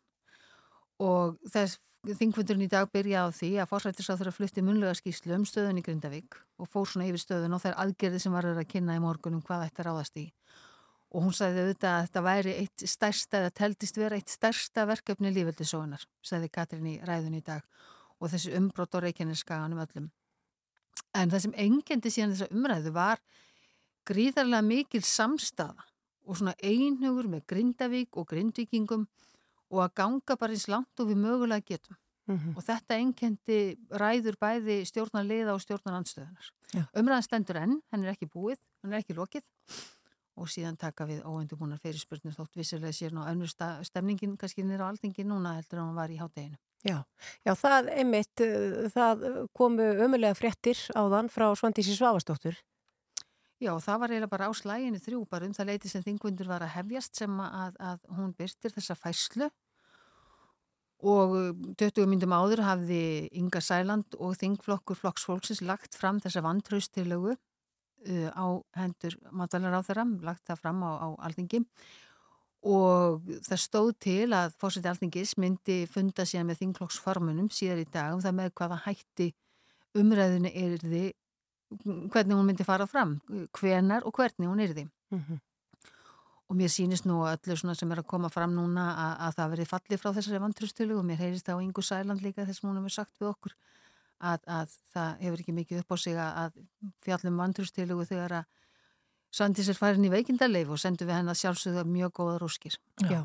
[1.02, 1.80] og þess
[2.14, 5.84] þingfundurinn í dag byrja á því að fórsættisáþur að flutti munlega skýslu um stöðun í
[5.84, 9.38] Grindavík og fór svona yfir stöðun og þær aðgerði sem var að kynna í morgun
[9.38, 10.26] um hvað þetta ráðast í
[11.16, 15.32] og hún sagði auðvitað að þetta væri eitt stærsta, eða teldist vera eitt stærsta verkefni
[15.32, 17.64] lífveldisóðunar, sagði Katrín í ræðun í dag
[18.20, 20.08] og þessi umbrott á Reykjaneskaganum öllum.
[21.16, 23.22] En það sem engendi síðan þessa umræðu var
[24.08, 25.86] gríðarlega mikil samstafa
[26.26, 29.06] og svona einhugur með Grindavík og Grindvíkingum
[29.70, 31.96] og að ganga bara eins langt og við mögulega getum.
[32.26, 32.56] Mhm.
[32.56, 33.58] Og þetta einkendi
[33.90, 36.48] ræður bæði stjórnarliða og stjórnarandstöðunar.
[36.74, 36.82] Já.
[36.98, 39.44] Umræðan stendur enn, henn er ekki búið, henn er ekki lokið
[40.36, 43.48] og síðan taka við óundubúnar fyrirspurnir þótt vissilega sér ná önnur
[43.86, 46.58] stemningin kannski nýra á alþingi núna heldur en hún var í hátteginu.
[46.84, 47.00] Já,
[47.42, 49.24] já, það einmitt, uh, það
[49.56, 52.58] komu ömulega fréttir áðan frá Svandísi Svavastóttur.
[53.56, 56.64] Já, það var eiginlega bara á slæginu þrjú bara um það leiti sem þingfundur var
[56.66, 59.48] að hefjast sem að, að hún byrtir þessa fæslu
[61.00, 63.00] og uh, 20 myndum áður hafði
[63.36, 70.04] Inga Sæland og þingflokkur flokksfólksins lagt fram þessa vantraustilögu uh, á hendur matalar á þeirra,
[70.28, 71.64] lagt það fram á, á alþingi.
[72.66, 78.16] Og það stóð til að fórseti alþingis myndi funda síðan með þingflokksformunum síðar í dag
[78.16, 79.30] um það með hvaða hætti
[79.96, 81.04] umræðinu er því
[81.74, 83.18] hvernig hún myndi fara fram,
[83.58, 84.88] hvenar og hvernig hún er því.
[85.10, 85.40] Mhm.
[86.46, 89.70] Og mér sýnist nú öllu sem er að koma fram núna að, að það verið
[89.72, 92.76] fallið frá þessari vantröstölu og mér heyrist það á Ingu Sæland líka þess að hún
[92.78, 93.56] hefur sagt við okkur
[94.20, 96.60] að, að það hefur ekki mikið upp á sig að,
[97.02, 98.44] fjallum vantröstölu þegar að
[99.34, 102.78] Sandís er farin í veikindarleif og sendur við henn að sjálfsögða mjög góða rúskir.
[103.10, 103.24] Já.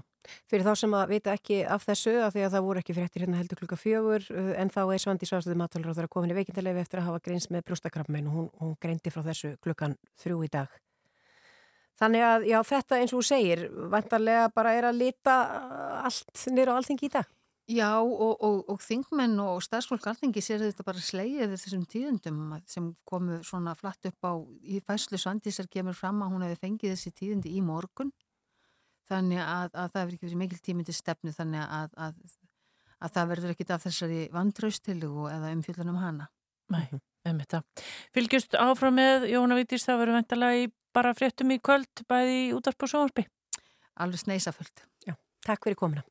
[0.49, 3.23] Fyrir þá sem að vita ekki af þessu að því að það voru ekki fréttir
[3.23, 6.83] hérna heldur klukka fjögur uh, en þá er Svandi Svástöðu matalur er komin í veikindalegi
[6.83, 10.51] eftir að hafa greins með brjóstakrafmein og hún, hún greindi frá þessu klukkan þrjú í
[10.53, 10.79] dag.
[12.01, 16.45] Þannig að já þetta eins og þú segir vantarlega bara er að lita uh, allt
[16.53, 17.29] nýra á alþingi í dag.
[17.69, 22.65] Já og, og, og þingmenn og starfsfólk alþingi sér þetta bara slegið þessum tíðundum að-
[22.67, 24.33] sem komu svona flatt upp á
[24.65, 28.11] í fæslu Svandísar kemur fram að hún hefði fengið þessi tíðundi í morgun
[29.11, 32.19] þannig að, að það hefur ekki verið mikil tími til stefnu þannig að, að,
[32.99, 36.27] að það verður ekkit af þessari vandraustilugu eða umfjöldunum hana.
[36.71, 36.85] Nei,
[37.27, 37.61] um þetta.
[38.15, 42.53] Fylgjust áfram með Jóna Vítís, það verður veintalega í bara fréttum í kvöld, bæði í
[42.55, 43.25] útarp og sjónvarpi.
[44.01, 44.85] Alveg sneisafullt.
[45.43, 46.03] Takk fyrir komuna.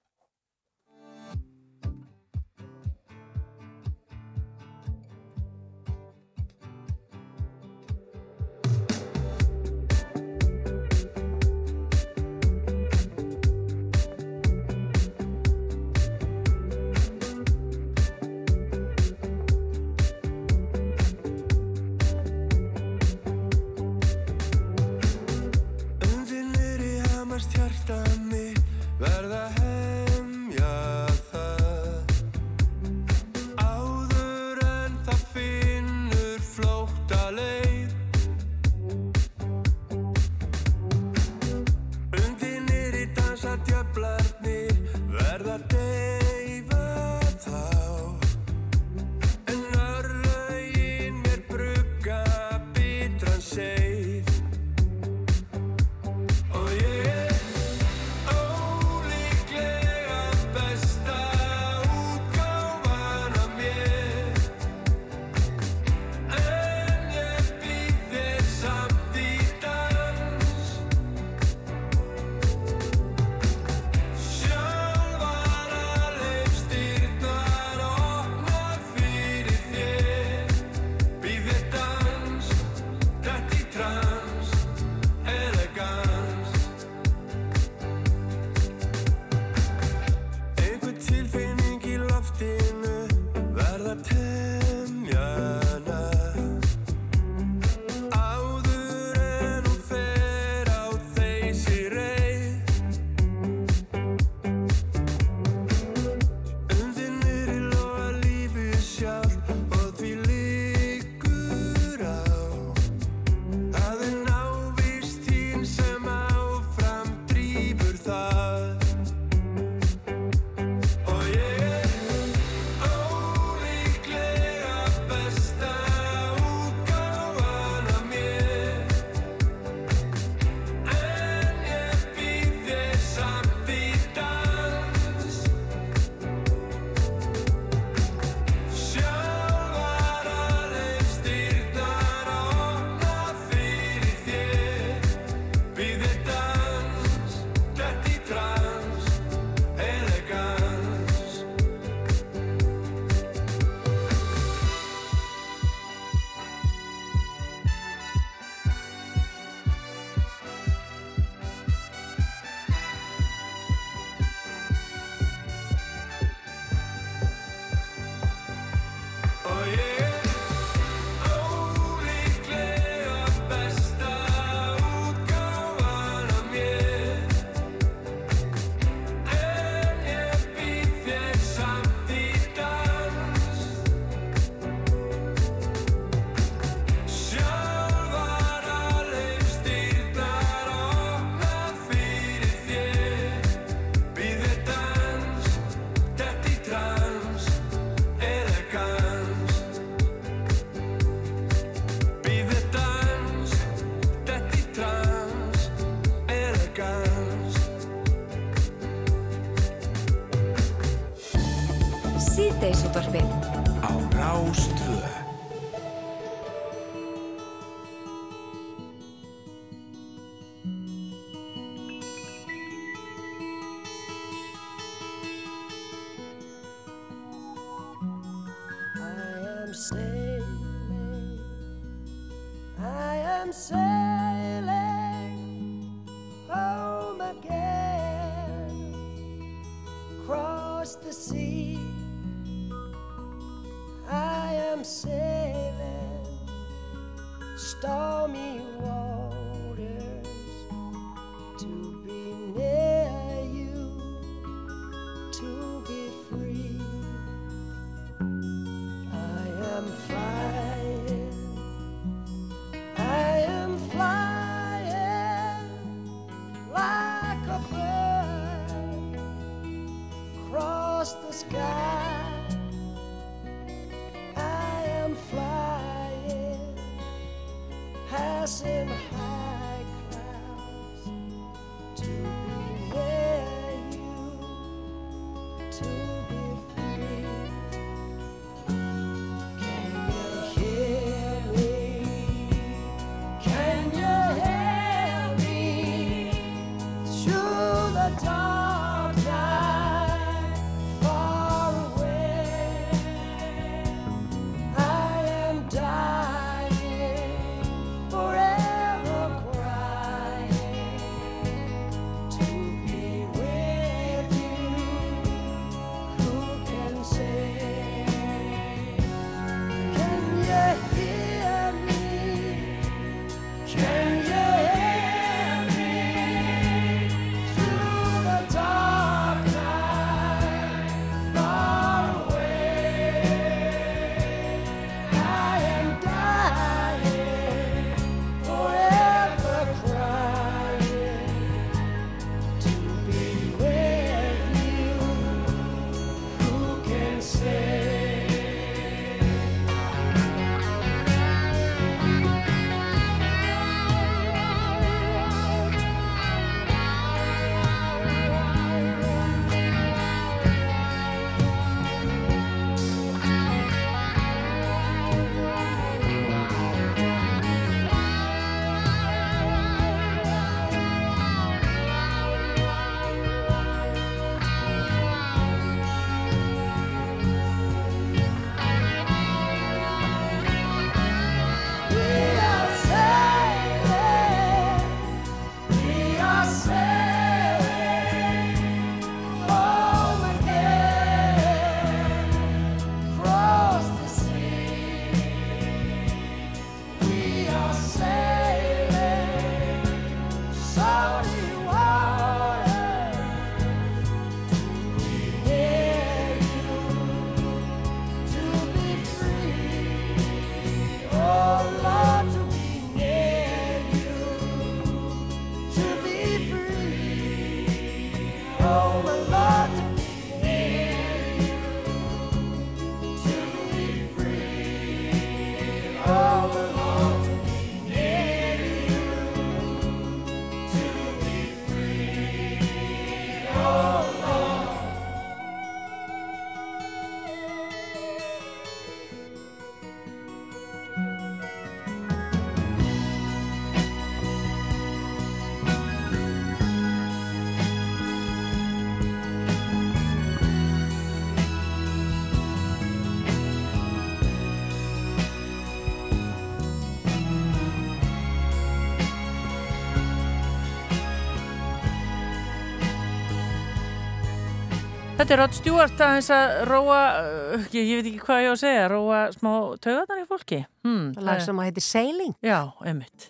[465.21, 468.55] Þetta er Rod Stewart aðeins að róa, uh, ég, ég veit ekki hvað ég á
[468.55, 469.51] að segja, róa smá
[469.85, 470.61] taugarnar í fólki.
[470.87, 472.33] Hmm, Lag sem að heitir Sailing.
[472.41, 472.57] Já,
[472.89, 473.27] einmitt.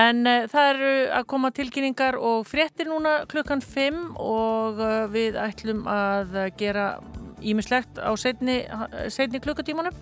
[0.00, 5.36] En uh, það eru að koma tilkynningar og fréttir núna klukkan 5 og uh, við
[5.42, 6.86] ætlum að gera
[7.42, 8.58] ímislegt á setni,
[9.12, 9.94] setni klukkutímanum.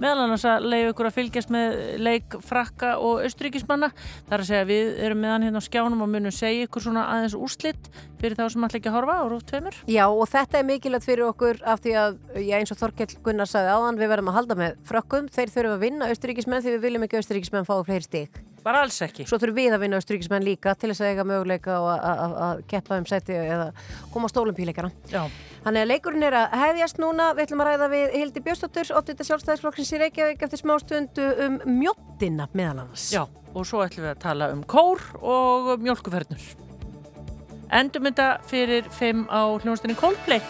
[0.00, 3.90] Meðal annars að leiðu ykkur að fylgjast með leik frakka og austríkismanna
[4.28, 7.36] þar að segja við erum meðan hérna á skjánum og munum segja ykkur svona aðeins
[7.38, 9.78] úrslitt fyrir þá sem ætla ekki horfa á rúf tveimur.
[9.90, 13.50] Já og þetta er mikilvægt fyrir okkur af því að, já eins og Þorkell Gunnar
[13.50, 16.86] sagði áðan, við verðum að halda með frökkum, þeir þurfum að vinna austuríkismenn því við
[16.88, 18.47] viljum ekki austuríkismenn fá fleiri stík.
[18.64, 19.24] Bara alls ekki.
[19.28, 23.06] Svo þurfum við að vinna austuríkismenn líka til þess að eiga möguleika að- keppa um
[23.06, 23.72] seti eða
[24.12, 24.90] koma á stólumpíleikana.
[25.10, 25.22] Já.
[25.64, 29.24] Þannig að leikurinn er að hefjast núna, við ætlum að ræða við Hildi Björnsdóttur, 8.
[29.28, 33.10] sjálfstæðisflokksins í Reykjavík eftir smástundu um mjóttina meðal annars.
[33.12, 36.48] Já, og svo ætlum við að tala um kór og mjölkufernur.
[37.70, 40.40] Endum þetta fyrir 5 á hljónstinni Coldplay.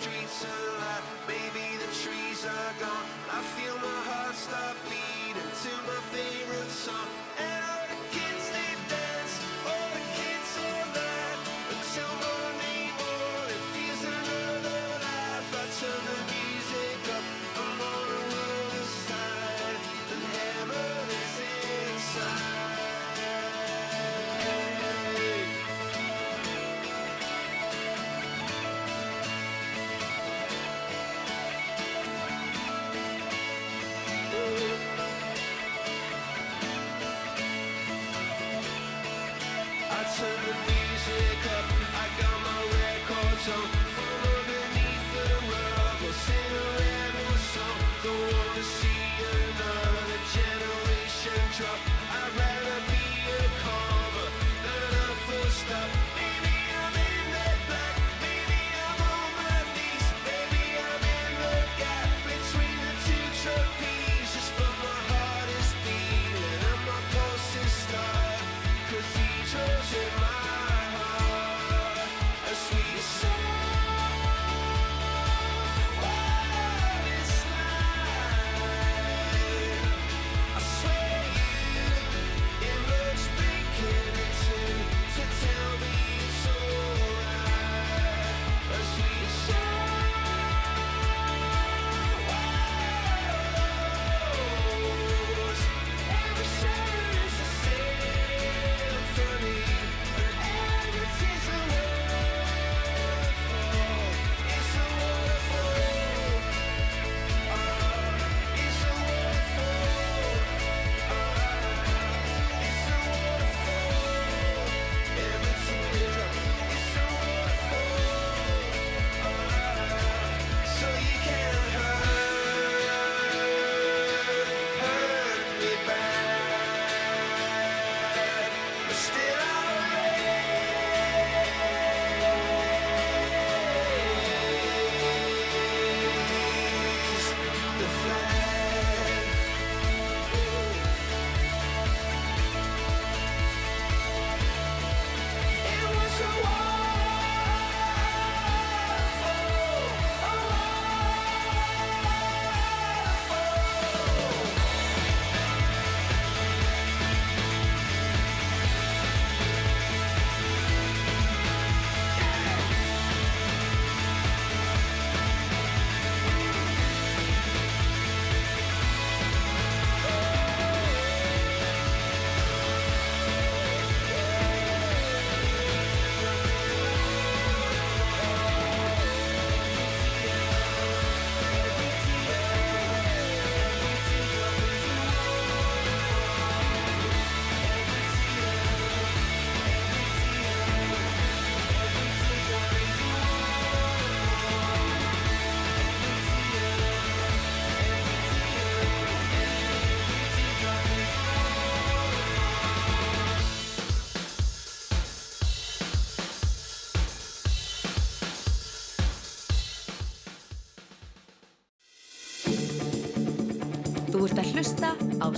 [0.00, 3.08] Streets alive, maybe the trees are gone.
[3.30, 4.76] I feel my heart stop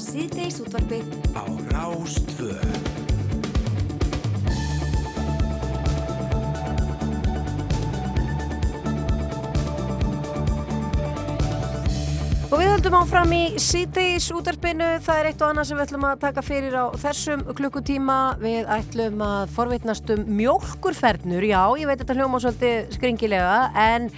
[0.03, 1.07] síðdeis útvarpið
[1.38, 2.57] á Rástvö.
[12.53, 16.03] Og við höldum áfram í síðdeis útarpinu, það er eitt og annað sem við ætlum
[16.05, 18.16] að taka fyrir á þessum klukkutíma.
[18.42, 24.11] Við ætlum að forvitnast um mjólkurfernur, já, ég veit þetta hljóma svolítið skringilega, en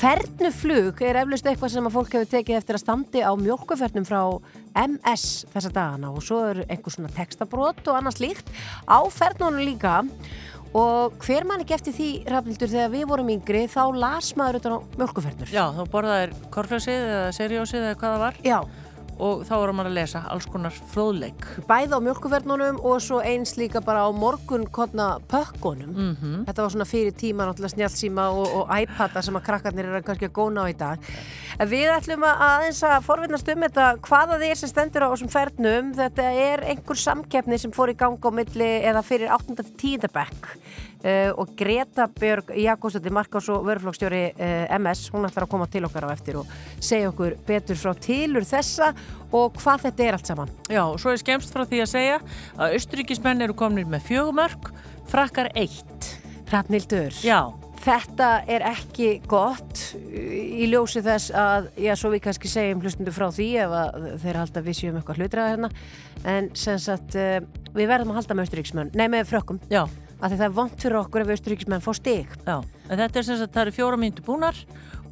[0.00, 4.20] fernuflug er eflust eitthvað sem að fólk hefur tekið eftir að standi á mjólkurfernum frá
[4.72, 8.48] MS þessa dagana og svo er einhver svona textabrót og annað slíkt
[8.88, 9.98] á fernunum líka
[10.72, 14.76] og hver mann ekki eftir því Rafnildur þegar við vorum yngri þá las maður utan
[14.78, 18.40] á mjölkufernur Já, þá borðaðir korflösið eða seriósið eða hvað það var.
[18.46, 18.58] Já.
[19.20, 21.42] Og þá vorum maður að lesa alls konar fróðleik.
[21.68, 26.44] bæði á mjölkufernunum og svo eins líka bara á morgun kodna pökkunum Mhm.
[26.46, 30.28] þetta var svona fyrir tíma náttúrulega snjálfsíma og, og iPada sem að krakkarnir eru kannski
[30.28, 30.98] að góna á í dag
[31.58, 35.12] en við ætlum að aðeins að forvinnast um þetta hvaða þið er sem stendur á
[35.12, 39.56] þessum fernum þetta er einhver samkeppni sem fór í gang á milli eða fyrir 8.
[39.56, 40.08] til 10.
[40.08, 40.56] bekk
[41.00, 45.86] Uh, og Greta Björg Jakobsdóttir Markás og vöruflokksstjóri uh, MS hún ætlar að koma til
[45.88, 48.90] okkar á eftir og segja okkur betur frá tilur þessa
[49.32, 52.18] og hvað þetta er allt saman Já, og svo er skemst frá því að segja
[52.58, 54.68] að austríkismenn eru kominir með fjögumörk,
[55.08, 56.10] frakkar eitt.
[56.50, 57.48] Hrafnildur Já.
[57.80, 59.80] Þetta er ekki gott
[60.12, 63.72] í ljósi þess að, já, svo við kannski segjum hlustundu frá því ef
[64.20, 65.72] þeir halda við séum eitthvað hlutraða hérna
[66.28, 67.40] en sem sagt, uh,
[67.72, 69.86] við verðum að halda með austuríkismenn, nei með frökkum Já.
[70.20, 72.58] Að það er vont fyrir okkur ef austuríkismenn fá stig Já,
[72.90, 74.56] en þetta er sem sagt, það eru fjóra mínútu búnar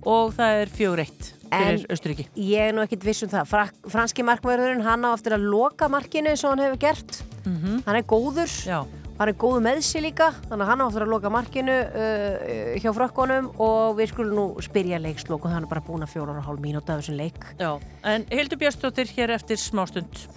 [0.08, 2.26] og það er fjögur eitt fyrir Östuríki.
[2.36, 5.88] ég er nú ekkit viss um það Fra franski markmörðurinn, hann á eftir að loka
[5.88, 7.82] markinu eins og hann hefur gert Mhm.
[7.86, 8.84] hann er góður Já.
[9.18, 12.76] hann er góður með sig líka þannig að hann á eftir að loka markinu uh,
[12.78, 16.36] hjá frökkunum og við skulum nú spyrja leikslok og hann er bara búin að fjórar
[16.36, 20.28] og hálf mínúta af þessum leik Já, en Hildur Björnsdóttir hér eftir smástund.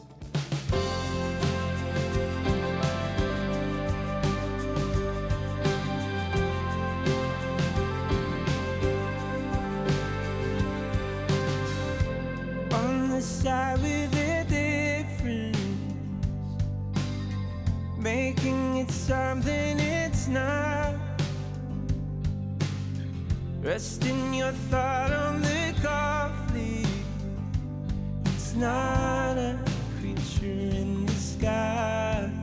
[13.22, 15.58] Side with a difference,
[17.98, 20.96] making it something it's not.
[23.62, 26.88] Resting your thought on the conflict,
[28.26, 29.60] it's not a
[30.00, 32.41] creature in the sky.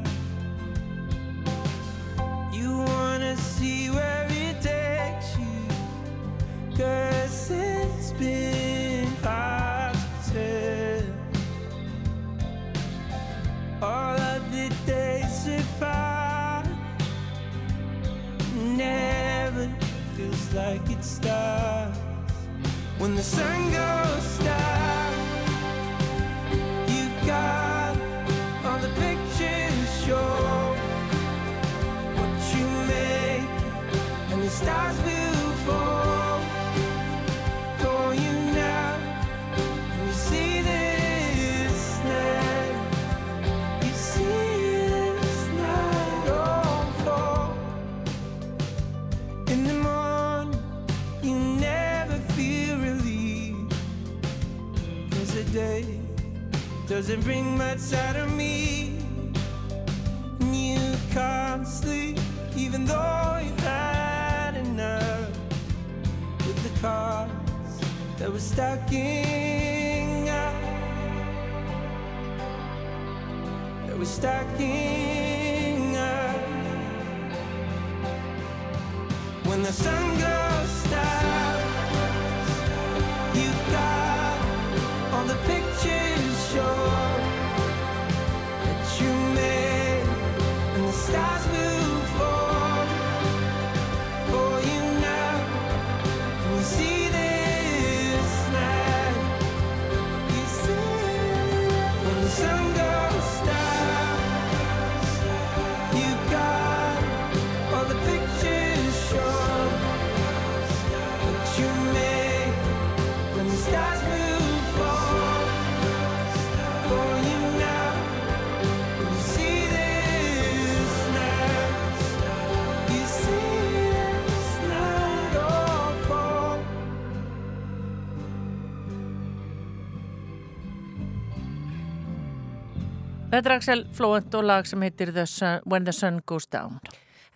[133.38, 136.80] Er Axel Flóent og lag sem heitir the sun, When the Sun Goes Down.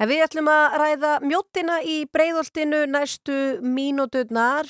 [0.02, 4.66] En við ætlum að ræða mjóttina í breyðoltinu næstu mínúturnar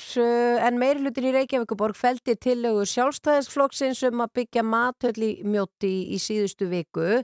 [0.67, 6.67] en meirhlutin í Reykjavíkuborg feldi tillögur sjálfstæðisflokksins um að byggja matöll í mjótti í síðustu
[6.69, 7.23] viku.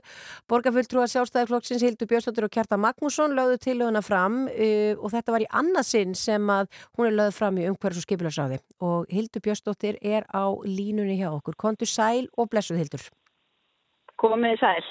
[0.50, 5.50] Borgarfulltrúa sjálfstæðisflokksins Hildur Björnstóttir og Kjarta Magnússon lögðu tillöguna fram uh, og þetta var í
[5.62, 6.66] annarsinn sem að
[6.98, 11.30] hún er lögð fram í umhverfs og skipilagsáði og Hildur Björnstóttir er á línunni hjá
[11.30, 11.54] okkur.
[11.54, 13.06] Kontu sæl og blessuð Hildur.
[14.20, 14.82] Komið sæl.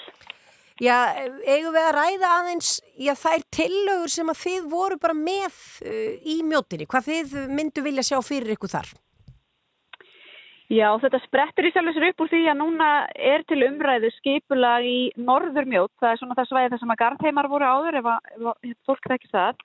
[0.79, 0.95] Já,
[1.43, 6.13] eigum við að ræða aðeins já, þær tillögur sem að þið voru bara með uh,
[6.23, 8.93] í mjótinni, hvað þið myndu vilja sjá fyrir ykkur þar?
[10.69, 14.75] Já, þetta sprettur í sjálfur sér upp úr því að núna er til umræðu skipula
[14.85, 18.73] í norðurmjót, það er svona það svæði þar sem að garðheimar voru áður ef að
[18.85, 19.63] fólk þekkir það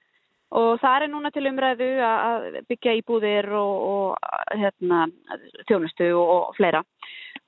[0.55, 5.05] og það er núna til umræðu að byggja íbúðir og, og hérna,
[5.69, 6.81] þjónustu og, og fleira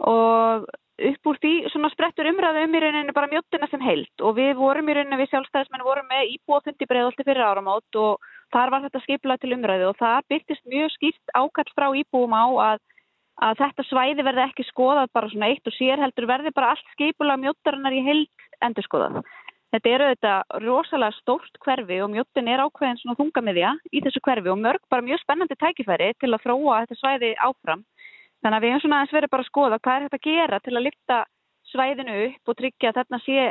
[0.04, 4.36] og upp úr því svona sprettur umræðu um í rauninu bara mjóttina sem heilt og
[4.38, 8.24] við vorum í rauninu við sjálfstæðismenn vorum með íbúðfundi breiðolti fyrir áramót og
[8.55, 12.47] þar var þetta skipulað til umræðu og það byrtist mjög skýrt ákall frá íbúum á
[12.70, 12.84] að,
[13.44, 16.94] að þetta svæði verði ekki skoðað bara svona eitt og sér heldur verði bara allt
[16.94, 19.20] skipulað mjóttarinnar í heilt endur skoðað.
[19.74, 24.53] Þetta eru þetta rosalega stórt hverfi og mjóttin er ákveðin svona þungamiðja í þessu hverfi
[24.53, 27.82] og mörg bara mjög spennandi tækifæri til að þróa þetta svæði áfram.
[28.45, 30.59] Þannig að við hefum svona aðeins verið bara að skoða hvað er þetta að gera
[30.64, 31.20] til að lyfta
[31.72, 33.47] svæðinu upp og tryggja að þarna sé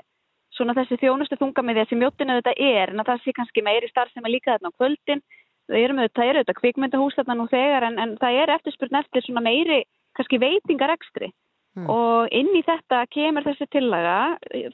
[0.56, 4.14] svona þessi þjónustu þungamiðja sem mjóttinu þetta er en að það sé kannski meiri starf
[4.14, 5.24] sem er líka þarna á kvöldin.
[5.66, 9.44] Það eru er þetta kvikmyndahús þarna nú þegar en, en það er eftirspurn eftir svona
[9.44, 9.82] meiri
[10.16, 11.32] kannski veitingarekstri
[11.76, 11.90] mm.
[11.90, 14.20] og inn í þetta kemur þessi tillaga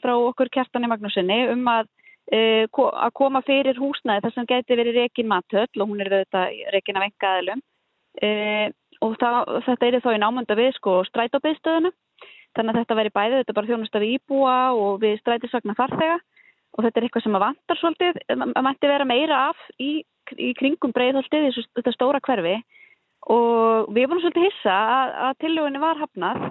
[0.03, 1.89] frá okkur Kjartani Magnúsinni um að,
[2.35, 6.45] uh, að koma fyrir húsnaði þar sem geti verið rekin matöll og hún er þetta
[6.75, 7.65] rekin af engaðilum.
[8.21, 8.67] Uh,
[9.01, 11.91] og það, þetta er þá í námönda við sko strætóbeðstöðuna
[12.55, 16.17] þannig að þetta veri bæðið, þetta er bara þjónust af íbúa og við strætisvagnar farþega
[16.71, 19.91] og þetta er eitthvað sem að vantar svolítið að mætti vera meira af í,
[20.35, 22.57] í kringum breiðholtið í þetta stóra hverfi
[23.31, 26.45] og við vorum svolítið hissa að, að tillögunni var hafnað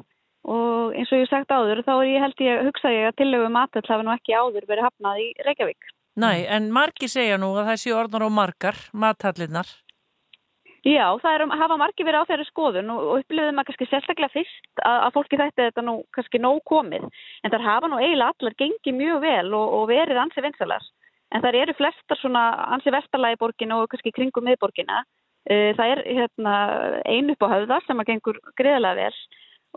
[0.50, 3.50] og eins og ég sagt áður þá ég held ég að hugsa ég að tillögu
[3.52, 5.90] matall hafi nú ekki áður verið hafnað í Reykjavík.
[6.20, 9.68] Næ, en margi segja nú að það séu orðnar og margar matallinnar.
[10.80, 14.80] Já, það er, hafa margir verið á þeirri skoðun og, upplifðum að kannski sérstaklega fyrst
[14.80, 17.04] að, að fólki þetta þetta nú kannski nóg komið.
[17.44, 20.86] En þar hafa nú eiginlega allar gengið mjög vel og, og verið ansi vinsalar
[21.30, 25.04] en þar eru flestar svona ansi vestarlægi borgin og kannski kringum miðborgina.
[25.50, 26.54] Það er hérna,
[27.08, 29.20] einu upp á höfða sem að gengur greiðlega vel.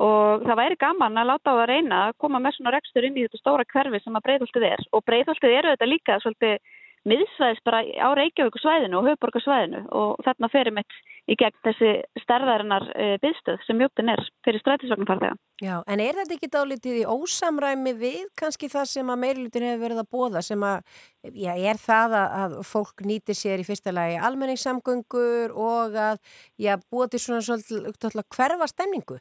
[0.03, 3.17] Og það væri gaman að láta á að reyna að koma með svona rekstur inn
[3.17, 4.85] í þetta stóra hverfi sem að breyðholtið er.
[4.91, 6.73] Og breyðholtið eru þetta líka svolítið
[7.09, 10.95] miðsvæðis bara á Reykjavík svæðinu og höfuborgarsvæðinu og þarna ferir mitt
[11.27, 11.91] í gegn þessi
[12.23, 15.35] stærðarinnar e, byðstöð sem mjóttin er fyrir strætisvagnfartega.
[15.63, 19.83] Já, en er þetta ekki dálítið í ósamræmi við kannski það sem að meirlutin hefur
[19.83, 20.97] verið að bóða sem að,
[21.31, 26.19] já, er það að, að fólk nýtir sér í fyrsta lagi almenningssamgöngur og að,
[26.59, 29.19] já, búa til svona svolítið hverfa stemningu?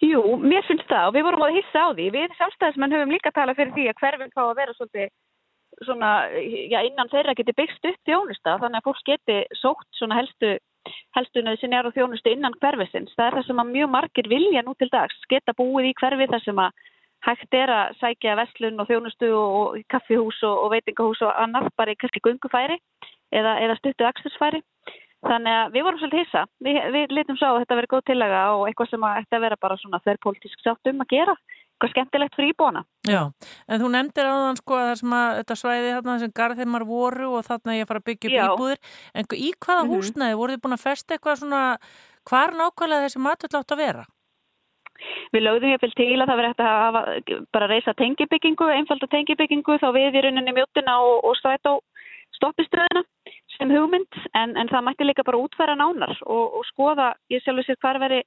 [0.00, 2.06] Jú, mér finnst það og við vorum að hissa á því.
[2.14, 5.10] Við sjálfstæðismenn höfum líka talað fyrir því að hverfinn fá að vera svolítið
[5.84, 6.10] svona,
[6.70, 10.58] já, innan þeirra geti byggst upp þjónusta þannig að fólk geti sótt helstu
[11.16, 13.12] helstu nöðsynjar og þjónustu innan hverfisins.
[13.16, 16.28] Það er það sem að mjög margir vilja nú til dags, geta búið í hverfi
[16.30, 16.86] þar sem að
[17.26, 21.92] hægt er að sækja vestlun og þjónustu og kaffihús og, og veitingahús og annað bara
[21.92, 22.78] í kannski gungufæri
[23.28, 24.62] eða, eða stuttu axtursfæri.
[25.20, 26.42] Þannig að við vorum svolítið hissa.
[26.64, 29.58] Við, við litum svo að þetta verið góð tillaga og eitthvað sem að þetta vera
[29.60, 31.34] bara svona þverrpolítisk sátt um að gera
[31.80, 32.84] eitthvað skemmtilegt fyrir íbúana.
[33.08, 33.32] Já,
[33.68, 37.44] en þú nefndir á þann sko að að þetta svæði þarna sem garðheimar voru og
[37.48, 38.80] þarna ég fara að byggja upp íbúðir,
[39.14, 39.96] en í hvaða mm -hmm.
[39.96, 41.62] húsnæði voru þið búin að festa eitthvað svona,
[42.28, 44.04] hvar nákvæmlega þessi matur látt að vera?
[45.32, 47.00] Við lögðum ég til að það verið hægt að hafa,
[47.54, 51.80] bara reysa tengibyggingu, einfalda tengibyggingu þá við í rauninni mjóttina og, og strætt á
[52.36, 53.02] stoppistöðina
[53.56, 57.66] sem hugmynd en, en það mætti líka bara útfæra nánar og, og skoða, ég sjálfur
[57.66, 58.20] sér hvar veri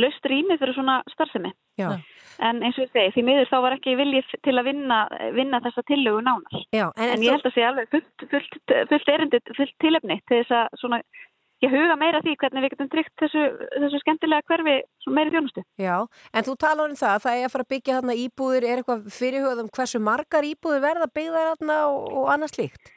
[0.00, 1.52] löst rými fyrir svona starfsemi.
[1.78, 1.92] Já.
[2.38, 4.98] En eins og ég segi, því miður þá var ekki viljið til að vinna,
[5.34, 6.60] vinna þessa tillögu nánar.
[6.74, 8.60] Já, en, en ég held að sé alveg fullt, fullt,
[8.92, 11.00] fullt erindið, fullt tilefni til þess að svona,
[11.64, 14.76] ég huga meira því hvernig við getum tryggt þessu, þessu skemmtilega hverfi
[15.16, 15.64] meiri þjónustu.
[15.82, 15.96] Já,
[16.30, 19.10] en þú tala um það, það er að fara að byggja þarna íbúðir, er eitthvað
[19.18, 22.94] fyrirhugað um hversu margar íbúðir verða byggðar þarna og, og annað slíkt?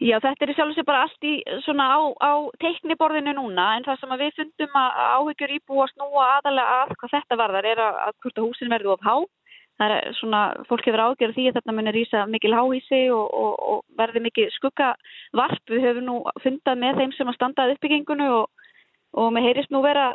[0.00, 1.34] Já, þetta er í sjálf og sér bara allt í
[1.66, 2.32] svona á, á
[2.62, 7.38] teikniborðinu núna en það sem við fundum að áhyggjur íbúa snúa aðalega að hvað þetta
[7.40, 9.16] varðar er að, að hvort að húsin verður of há.
[9.74, 13.54] Það er svona, fólk hefur ágjörð því að þetta munir ísa mikil háhísi og, og,
[13.74, 15.64] og verði mikil skuggavarp.
[15.68, 18.68] Við höfum nú fundað með þeim sem að standað uppbyggingunu og,
[19.20, 20.12] og með heyrist nú vera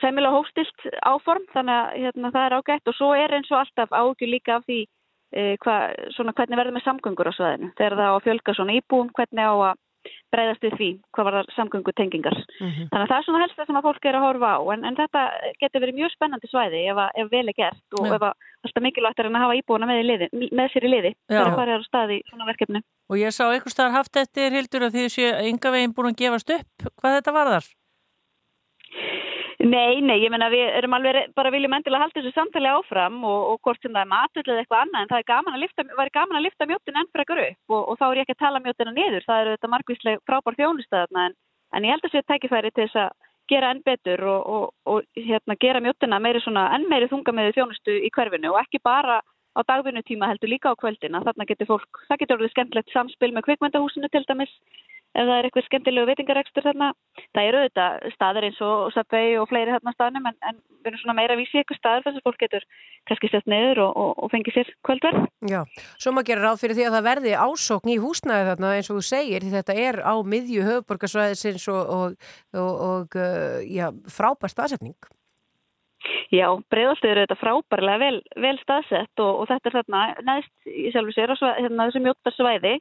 [0.00, 3.94] semilega hóstilt áform þannig að hérna, það er ágætt og svo er eins og alltaf
[3.94, 4.80] ágjör líka af því
[5.32, 5.76] hva,
[6.14, 9.50] svona, hvernig verður með samgöngur á sveðinu þegar það á að fjölga svona íbúum hvernig
[9.50, 9.82] á að
[10.32, 12.88] breyðast við því hvað var það samgöngutengingar mm -hmm.
[12.90, 14.84] þannig að það er svona helst það sem að fólk er að horfa á en,
[14.84, 15.22] en þetta
[15.60, 18.14] getur verið mjög spennandi svæði ef, að, ef vel er gert og ja.
[18.14, 18.22] ef
[18.66, 21.82] alltaf mikilvægt er að hafa íbúuna með, liði, með sér í liði þegar það er
[21.82, 25.26] á staði svona verkefni Og ég sá einhver staðar haft eftir Hildur að því þessu
[25.50, 27.72] ynga veginn búin að gefast upp hvað þetta var þar?
[29.66, 33.38] Nei, nei, ég menna við erum alveg bara viljum endilega halda þessu samtali áfram og,
[33.52, 35.84] og hvort sem það er matur eða eitthvað annað en það er gaman að lifta,
[36.18, 38.62] gaman að lifta mjóttin enn frekar upp og, og þá er ég ekki að tala
[38.62, 41.36] mjóttina niður, það eru þetta margvíslega frábár þjónustöðarna en,
[41.74, 45.58] en ég held að séu tækifæri til þess að gera enn betur og, og, hérna,
[45.66, 49.20] gera mjóttina meiri svona, enn meiri þunga með þjónustu í hverfinu og ekki bara
[49.56, 51.22] á dagvinnutíma heldur líka á kvöldina.
[51.24, 54.52] Þarna getur fólk, það getur orðið skemmtilegt samspil með kvikmyndahúsinu til dæmis
[55.16, 56.88] ef það er eitthvað skemmtilegu veitingarekstur þarna.
[57.34, 61.02] Það eru auðvitað staðir eins og Subway og fleiri þarna staðnum en, en við erum
[61.02, 62.68] svona meira að vísi eitthvað staður þess að fólk getur
[63.08, 65.26] kannski sett niður og, og, og fengið sér kvöldverð.
[65.50, 65.60] Já,
[65.96, 69.00] svo maður gerir ráð fyrir því að það verði ásókn í húsnæði þarna eins og
[69.00, 74.52] þú segir því þetta er á miðju höfuborgarsvæðisins og, og, og, og uh, já, frábær
[74.52, 74.98] staðsetning.
[76.34, 81.14] Já, breiðaltið eru þetta frábærlega vel, vel staðsett og, þetta er þarna neðst í sjálfu
[81.14, 82.74] sér á hérna, þessu mjóta svæði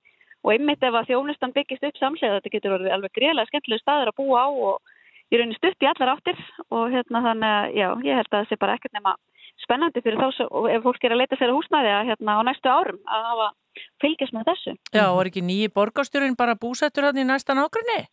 [0.45, 4.11] og einmitt ef að þjónustan byggist upp samslega þetta getur orðið alveg greiðlega skemmtilegu staður
[4.11, 4.93] að búa á og
[5.33, 8.49] í rauninni stutt í allar áttir og hérna þannig að já, ég held að það
[8.51, 9.15] sé bara ekkert nema
[9.63, 12.35] spennandi fyrir þá sem- og ef fólk er að leita sér að húsnæði að hérna
[12.37, 13.47] á næstu árum að hafa
[14.03, 14.73] fylgjast með þessu.
[14.93, 18.05] Já, og er ekki nýji borgarstjórin bara búsettur hann í næsta nágrunni?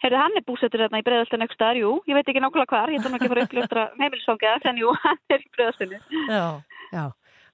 [0.00, 2.92] Herðu, hann er búsettur þarna í breiðaltinu einhver staðar, jú, ég veit ekki nákvæmlega hvar,
[2.92, 5.98] ég ætlum ekki að fara að uppljóstra heimilisfangja, en jú, hann er í breiðaltinu.
[6.30, 6.44] Já.
[6.90, 7.02] Já,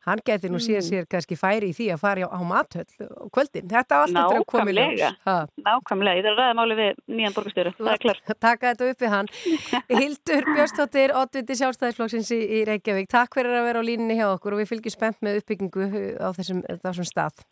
[0.06, 3.66] hann geti nú síðan sér kannski færi í því að fara á mathöll á kvöldin.
[3.70, 4.86] Þetta á allt eftir að koma í ljós.
[4.86, 5.36] Nákvæmlega, Ha.
[5.66, 8.22] nákvæmlega, ég þarf að ræða máli við nýjan borgarstjóru, það er klart.
[8.46, 9.30] Taka þetta upp við hann.
[10.00, 13.10] Hildur Björnstóttir, oddviti sjálfstæðisflokksins í, í Reykjavík.
[13.12, 15.90] Takk fyrir að vera á línunni hjá okkur og við fylgjum spennt með uppbyggingu
[16.22, 17.44] á þessum, þessum stað.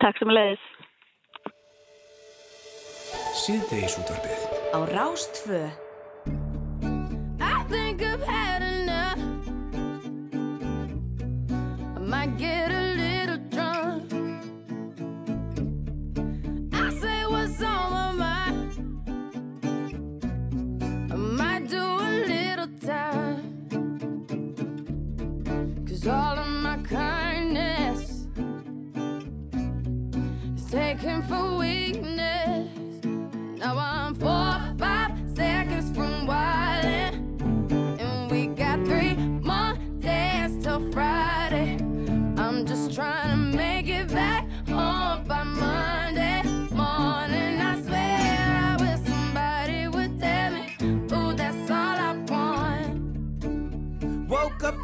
[0.00, 0.68] Takk sem að leiðis.
[3.40, 4.42] Síðdegisútvarpið
[4.74, 5.60] Á Rástfö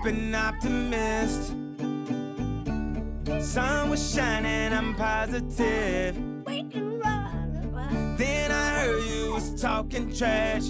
[0.07, 1.53] an optimist.
[3.41, 6.17] Sun was shining, I'm positive.
[8.17, 10.69] Then I heard you was talking trash.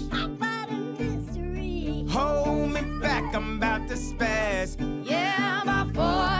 [2.09, 4.75] Hold me back, I'm about to spaz.
[5.05, 6.36] Yeah, I'm about four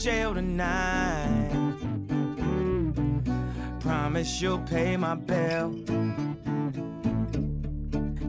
[0.00, 1.50] jail tonight,
[3.80, 5.74] promise you'll pay my bill.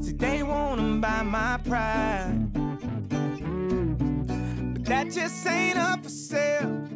[0.02, 2.52] See, they wanna buy my pride,
[4.74, 6.88] but that just ain't up for sale.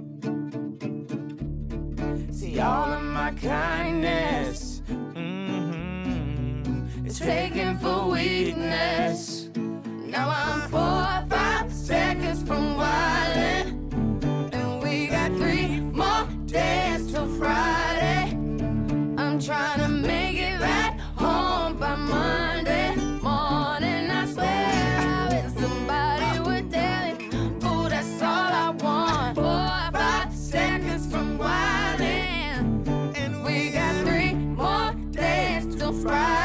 [2.32, 4.82] See, all of my kindness
[5.14, 6.68] mhm,
[7.08, 9.50] is taken for weakness.
[9.56, 13.75] Now I'm four or five seconds from wildin',
[16.56, 18.32] days till Friday.
[19.18, 24.10] I'm trying to make it back home by Monday morning.
[24.20, 24.68] I swear
[25.10, 27.26] I wish somebody would tell me,
[27.68, 29.36] ooh, that's all I want.
[29.36, 32.88] Four five seconds from wildin',
[33.18, 36.45] and we got three more days till Friday.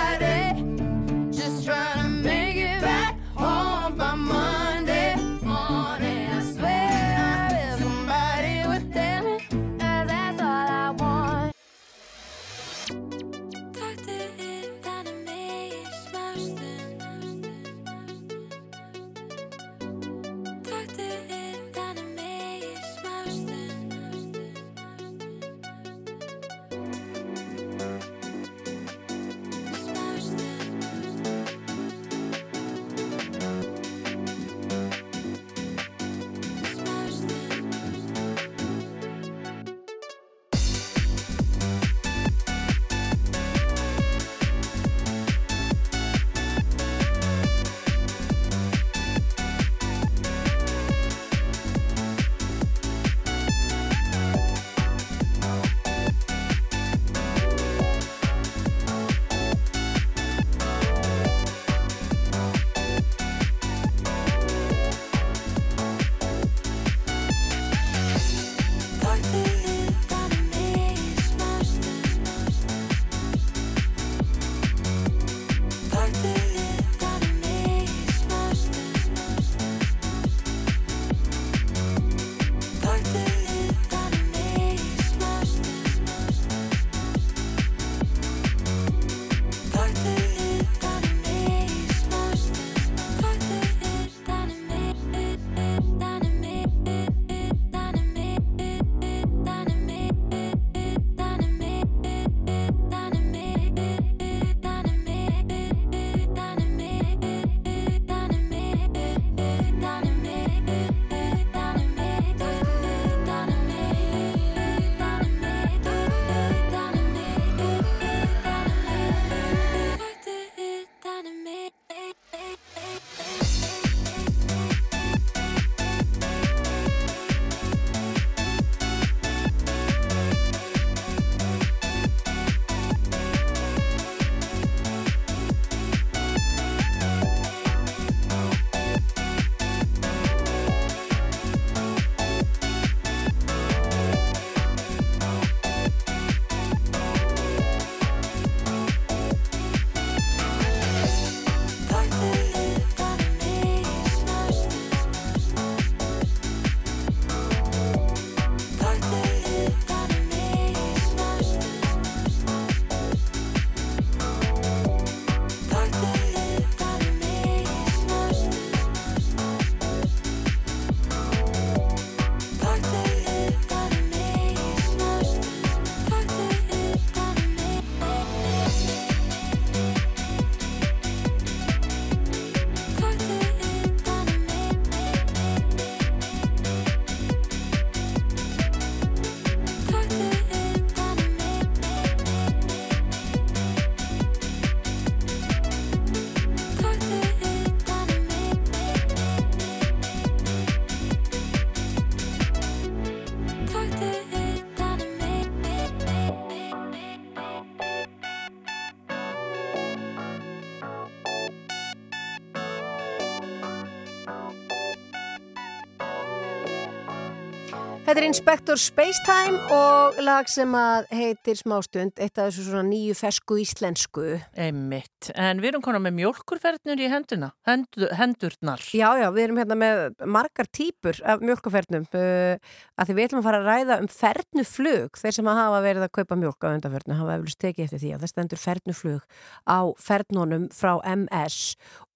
[218.11, 223.14] Þetta er Inspector Spacetime og lag sem að heitir smástund, eitt af þessu svona nýju
[223.14, 224.24] fesku íslensku.
[224.58, 225.28] Einmitt.
[225.38, 228.82] En við erum konar með mjölkurfernur í henduna, hendu, hendurnar.
[228.90, 232.58] Já, já, við erum hérna með margar típur af mjölkafernum uh,
[232.98, 235.22] að því við ætlum að fara að ræða um fernuflug.
[235.22, 238.26] Þeir sem hafa verið að kaupa mjölk á undanfernu hafa eflust tekið eftir því að
[238.26, 239.38] það stendur fernuflug
[239.70, 239.80] á
[240.11, 241.62] fernunum frá MS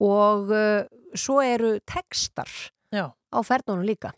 [0.02, 0.82] og uh,
[1.14, 2.50] svo eru textar
[2.90, 3.14] Já.
[3.14, 4.10] á fernunum líka.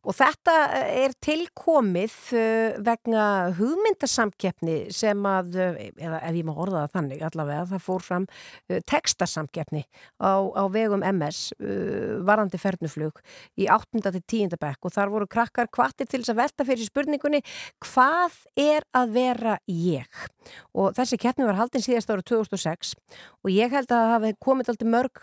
[0.00, 0.54] Og þetta
[0.96, 3.24] er tilkomið uh, vegna
[3.58, 8.26] hugmyndasamkeppni sem að, uh, eða ef ég má orða það þannig allavega, það fór fram
[8.88, 9.82] textasamkeppni
[10.24, 11.40] á, á vegum MS,
[12.26, 13.20] varandi fernuflug
[13.60, 14.00] í 8.
[14.06, 14.56] til 10.
[14.60, 17.40] bekk og þar voru krakkar kvartir til þess að velta fyrir spurningunni
[17.84, 20.22] hvað er að vera ég?
[20.72, 22.94] Og þessi keppni var haldin síðast ára 2006
[23.44, 25.22] og ég held að það hafi komið alltaf mörg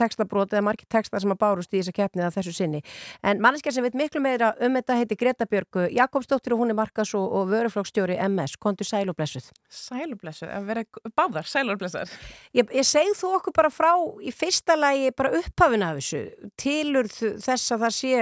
[0.00, 2.82] textabrót eða margir textar sem að bárust í þessa keppni að þessu sinni.
[3.24, 6.78] En manneskja sem veit miklu meira um þetta heiti Greta Björg Jakobsdóttir og hún er
[6.78, 8.56] markas og, og vöruflokksstjóri MS.
[8.58, 9.50] Kontur sæl og blessuð.
[9.70, 10.84] Sæl og blessuð, að vera
[11.14, 12.12] báðar, sæl og blessuð.
[12.56, 13.92] Ég, ég segð þú okkur bara frá
[14.22, 16.22] í fyrsta lagi bara upphafina af þessu.
[16.60, 18.14] Tilur þess að það sé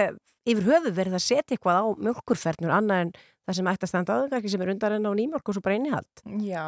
[0.53, 3.14] yfir höfu verið að setja eitthvað á mjölkurfernur annað en
[3.47, 5.79] það sem ætti að standa aðeins sem er undar enn á nýmjölk og svo bara
[5.79, 6.25] innihald.
[6.43, 6.66] Já,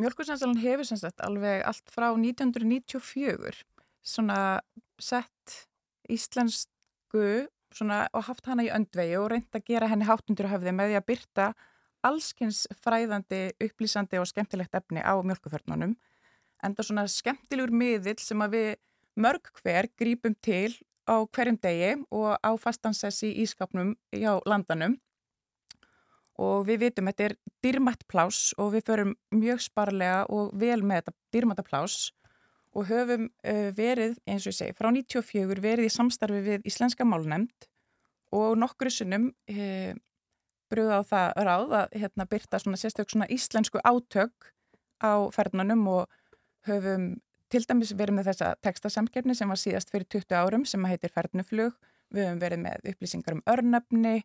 [0.00, 3.62] mjölkursansalan hefur sagt alveg allt frá 1994
[4.04, 4.40] svona
[5.00, 5.60] sett
[6.12, 10.92] íslensku svona, og haft hana í öndvegi og reynd að gera henni háttundur höfði með
[10.92, 11.46] því að byrta
[12.04, 15.94] allskins fræðandi, upplýsandi og skemmtilegt efni á mjölkuförnunum.
[16.64, 18.68] En það er svona skemmtilegur miðill sem að við
[19.20, 24.98] mörg hver grípum til á hverjum degi og á fastansessi í ískapnum hjá landanum.
[26.40, 31.04] Og við vitum þetta er dýrmætt plás og við förum mjög sparlega og vel með
[31.04, 31.98] þetta dýrmætta plás
[32.74, 37.06] og höfum uh, verið, eins og ég segi, frá 94 verið í samstarfi við Íslenska
[37.06, 37.68] málnemnd
[38.34, 39.94] og nokkru sinnum uh,
[40.72, 44.50] brúða á það ráð að hérna, byrta svona sérstök svona íslensku átök
[44.98, 46.20] á ferðnunum og
[46.66, 47.14] höfum
[47.52, 51.76] til dæmis verið með þessa textasamkefni sem var síðast fyrir 20 árum sem heitir ferðnuflug.
[52.10, 54.16] Við höfum verið með upplýsingar um örnefni,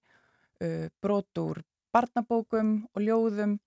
[0.63, 1.61] uh, brotur
[1.93, 3.57] barnabókum og ljóðum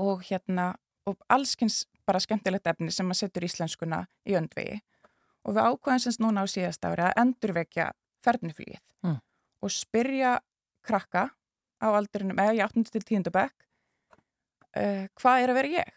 [0.00, 0.72] og hérna
[1.08, 4.80] og allskins bara skemmtilegt efni sem að setja íslenskuna í öndvegi
[5.46, 7.90] og við ákvæðum semst núna á síðast ári að endurvekja
[8.24, 9.18] ferðnuflýið Mm.
[9.62, 10.36] og spyrja
[10.86, 11.24] krakka
[11.82, 12.84] á aldrinum, eða í 8.
[12.94, 13.30] til 10.
[13.34, 13.64] bekk
[14.76, 15.90] uh, hvað er að vera ég?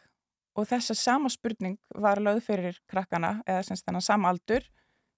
[0.55, 4.65] Og þessa sama spurning var lögð fyrir krakkana eða semst þennan sama aldur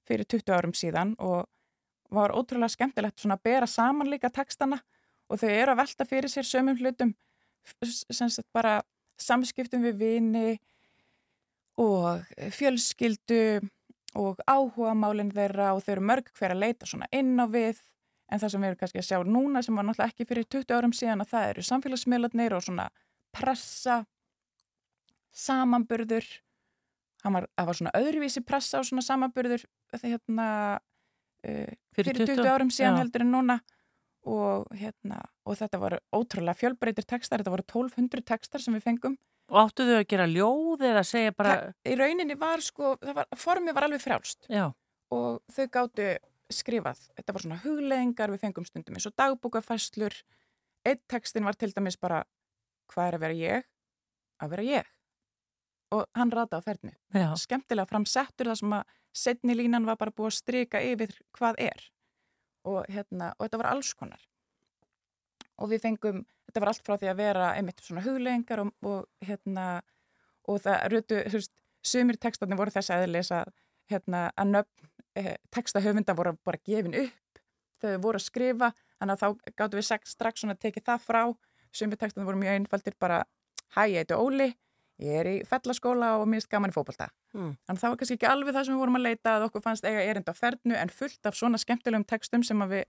[0.08, 1.46] fyrir 20 árum síðan og
[2.12, 4.80] var ótrúlega skemmtilegt svona að bera saman líka textana
[5.30, 7.14] og þau eru að velta fyrir sér sömum hlutum
[8.12, 8.82] sem sagt bara
[9.20, 10.58] samskiptum við vini
[11.78, 12.26] og
[12.58, 13.62] fjölskyldu
[14.18, 17.80] og áhuga málinn þeirra og þau eru mörg hver að leita svona inn á við.
[18.28, 20.76] En það sem við erum kannski að sjá núna sem var náttúrulega ekki fyrir 20
[20.76, 22.88] árum síðan að það eru samfélagsmiðlarnir og svona
[23.36, 24.02] pressa
[25.38, 26.28] samanburður.
[27.22, 29.64] Það var, það var svona öðruvísi pressa og svona samanburður
[30.02, 30.50] hérna,
[31.46, 33.02] uh, Fyrir fyrir 20, 20 árum síðan já.
[33.04, 33.60] heldur en núna.
[34.28, 39.14] Og, hérna, og þetta var ótrúlega fjölbreytir textar, þetta voru 1200 textar sem við fengum
[39.48, 41.54] Og áttu þau að gera ljóð eða segja bara...
[41.56, 44.50] Það, í rauninni var sko, var, formið var alveg frjálst.
[44.52, 44.66] Já.
[45.16, 46.08] og þau gáttu
[46.52, 50.16] skrifað, þetta var svona hugleðingar við fengum stundum eins og dagbúkafæslur
[50.88, 52.22] eitt textin var til dæmis bara
[52.92, 53.68] hvað er að vera ég?
[54.44, 54.94] Að vera ég.
[55.96, 57.32] Og hann rata á ferðinu Já.
[57.40, 61.86] skemmtilega framsettur það sem að setni línan var bara búið að strika yfir hvað er.
[62.68, 64.24] Og, hérna, og þetta var alls konar.
[65.58, 69.28] Og við fengum, þetta var allt frá því að vera einmitt svona hugleðingar og, og
[69.28, 69.68] hérna,
[70.48, 73.54] og það rutu, þú veist, sumir textarnir voru þess aðeins að,
[73.92, 77.42] hérna, að nöfn eh, textahöfunda voru bara gefin upp
[77.82, 81.22] þau voru að skrifa, þannig að þá gáttu við sex, strax svona tekið það frá.
[81.76, 83.20] Sumir textarnir voru mjög einfaldir bara
[83.76, 84.48] hæ, ég heiti Óli,
[85.04, 87.12] ég er í fellaskóla og minnst gaman í fótbolta.
[87.36, 87.54] Mm.
[87.68, 89.64] þannig að það var kannski ekki alveg það sem við vorum að leita að okkur
[89.66, 92.86] fannst eiga erind á fernu en fullt af svona skemmtilegum textum sem við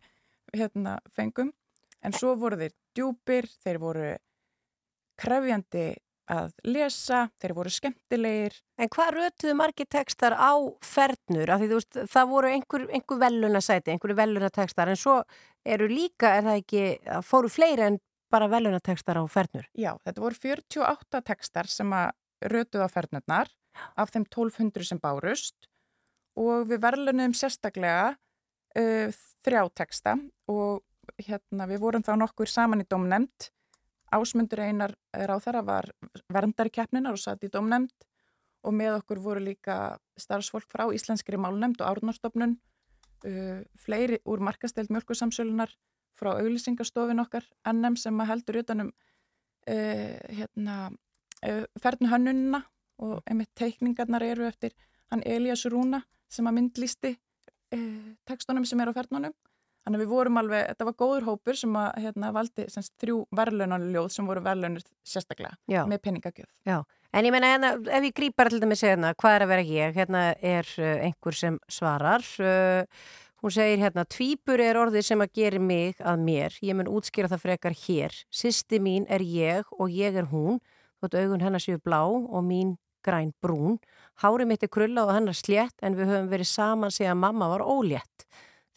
[0.54, 1.50] hérna, fengum
[2.05, 4.11] en svo voru þeir djúpir, þeir voru
[5.18, 5.88] krefjandi
[6.28, 10.55] að lesa, þeir voru skemmtilegir En hvað rötuðu margir textar á
[10.86, 11.51] fernur?
[11.51, 15.16] Af því þú veist, það voru einhver, einhver velunasæti, einhverju velunatekstar, en svo
[15.66, 16.84] eru líka, er það ekki,
[17.26, 17.99] fóru fleiri en
[18.30, 19.66] bara velunatekstar á fernur?
[19.74, 22.12] Já, þetta voru 48 textar sem að
[22.55, 23.51] rötuðu á fernurnar
[23.99, 25.68] af þeim 1200 sem bárust
[26.38, 30.14] og við verðlunuðum sérstaklega uh, þrjá texta
[30.46, 30.84] og
[31.16, 33.50] hérna við vorum þá nokkur saman í domnemnd
[34.14, 35.90] Ásmundur Einar ráþara var
[36.32, 37.92] verndari keppninar og satt í domnemnd
[38.64, 44.90] og með okkur voru líka starfsfólk frá Íslenskri málnemnd og árnarstofnun uh, fleiri úr markastelt
[44.94, 45.74] mjölkursamsölunar
[46.18, 50.90] frá auglýsingastofin okkar NM sem heldur utanum uh, hérna,
[51.44, 52.64] uh, fernu hönnunina
[52.98, 54.74] og einmitt teikningarnar eru eftir
[55.12, 57.16] hann Elias Rúna sem að myndlisti
[58.24, 59.34] tekstunum sem er á fernunum.
[59.89, 63.22] Þannig að við vorum alveg, þetta var góður hópur sem að hérna, valdi semst, þrjú
[63.39, 65.78] verðlaunarljóð sem voru verðlaunir sérstaklega Já.
[65.89, 66.49] með peningagjöf.
[66.68, 66.74] Já,
[67.16, 69.62] en ég meina hérna, ef ég grýp bara til dæmis hérna, hvað er að vera
[69.64, 69.95] ég?
[69.97, 72.26] Hérna er uh, einhver sem svarar.
[72.36, 76.59] Uh, hún segir hérna, tvíbur er orðið sem að gera mig að mér.
[76.68, 78.18] Ég mun útskýra það frekar hér.
[78.28, 80.61] Sisti mín er ég og ég er hún.
[81.01, 82.76] Þótt augun hennar séu blá og mín
[83.09, 83.80] græn brún.
[84.20, 87.64] Hári mitt er krulla og hennar slétt en við höfum verið saman síðan mamma var
[87.64, 88.28] ólétt.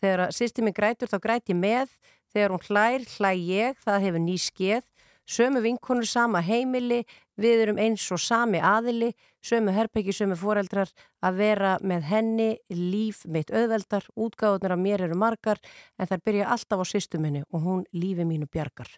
[0.01, 1.91] Þegar að sýsti mig grætur þá græt ég með,
[2.33, 4.87] þegar hún hlær, hlæ ég, það hefur ný skeð,
[5.29, 7.03] sömu vinkonur sama heimili,
[7.41, 9.11] við erum eins og sami aðili,
[9.45, 10.89] sömu herpeggi, sömu foreldrar,
[11.23, 15.61] að vera með henni, líf mitt auðveldar, útgáðunar af mér eru margar,
[15.97, 18.89] en þær byrja alltaf á sýstu minni og hún lífi mínu bjargar.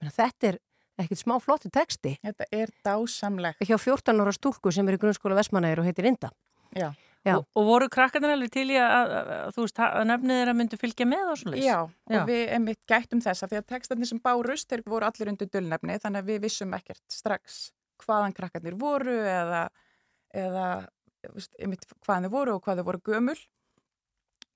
[0.00, 0.60] Menna, þetta er
[1.02, 2.16] ekkert smá flottu texti.
[2.22, 3.62] Þetta er dásamlegt.
[3.62, 6.32] Hjá 14 ára stúlku sem er í grunnskóla Vestmanæður og heitir Inda.
[6.76, 6.90] Já.
[7.22, 7.36] Já.
[7.36, 10.54] Og, og voru krakkarnir alveg til í að, að, að, þú veist, að nefnið þeirra
[10.58, 14.20] myndu fylgja með og svona Já, og við einmitt gættum þessa því að textarnir sem
[14.24, 17.60] bárust, þeir voru allir undir dullnefni þannig að við vissum ekkert strax
[18.02, 19.62] hvaðan krakkarnir voru eða,
[20.34, 20.66] eða
[21.62, 23.38] einmitt hvaðan þeir voru og hvað þeir voru gömul.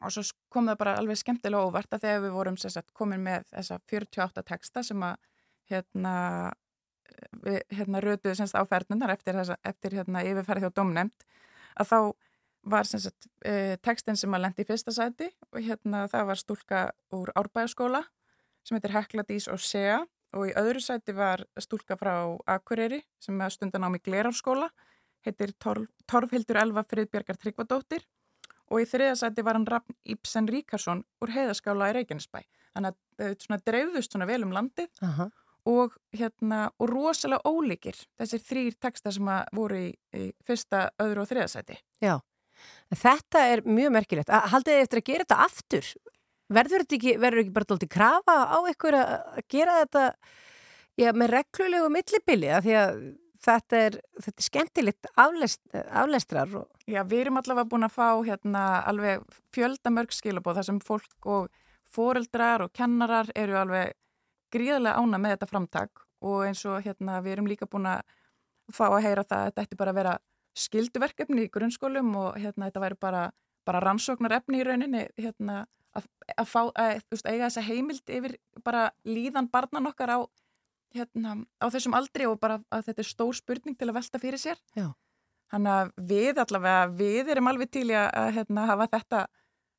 [0.05, 3.47] Og svo kom það bara alveg skemmtilega óvart að þegar við vorum sagt, komin með
[3.55, 5.17] þessa 48 texta sem að
[5.71, 6.17] hérna,
[7.47, 11.27] við hérna, rötuðu semst á fernunar eftir, þessa, eftir hérna, yfirferð hjá domnefnd
[11.81, 11.99] að þá
[12.67, 16.83] var sagt, e, textin sem að lendi í fyrsta sæti og hérna það var stúlka
[17.15, 18.03] úr Árbæjaskóla
[18.67, 20.03] sem heitir Hekladís og Sea
[20.37, 22.13] og í öðru sæti var stúlka frá
[22.51, 24.69] Akureyri sem er stundan á mig Glerárskóla
[25.27, 28.05] heitir Torf, Torfhildur Elva Friðbjörgar Tryggvadóttir
[28.67, 32.41] og í þriða sæti var hann Rafn Íbsen Ríkarsson úr heiðaskála í Reykjanesbæ.
[32.75, 35.29] Þannig að þau dreifðust svona vel um landið Aha.
[35.71, 41.23] og hérna og rosalega ólíkir þessir þrýr texta sem að voru í, í fyrsta, öðru
[41.23, 41.79] og þriða sæti.
[42.03, 42.19] Já
[42.95, 44.33] Þetta er mjög merkilegt.
[44.53, 45.93] Haldið þið eftir að gera þetta aftur?
[46.57, 50.05] Verður þetta ekki, verður ekki bara doldið krafa á ykkur að gera þetta
[51.03, 52.53] já, með reglulegu millibili?
[53.47, 56.55] Þetta er, þetta er skemmtilegt aflest, aflestrar.
[56.63, 56.67] Og...
[56.87, 61.51] Já, við erum allavega búin að fá hérna alveg fjöldamörg skilabóð þar sem fólk og
[61.97, 63.95] foreldrar og kennarar eru alveg
[64.55, 68.03] gríðarlega ána með þetta framtak og eins og hérna við erum líka búin að
[68.73, 70.15] fá að heyra það að þetta ætti bara að vera
[70.57, 73.23] skilduverkefni í grunnskólum og hérna þetta væri bara,
[73.69, 75.65] bara rannsóknar efni í rauninni hérna
[75.97, 80.19] að, að fá, að, þú veist, eiga þessa heimild yfir bara líðan barnan okkar á
[80.97, 84.41] hérna á þessum aldri og bara að þetta er stór spurning til að velta fyrir
[84.41, 84.61] sér.
[84.77, 84.89] Já.
[85.53, 89.21] Þannig að við allavega, við erum alveg til að hérna hafa þetta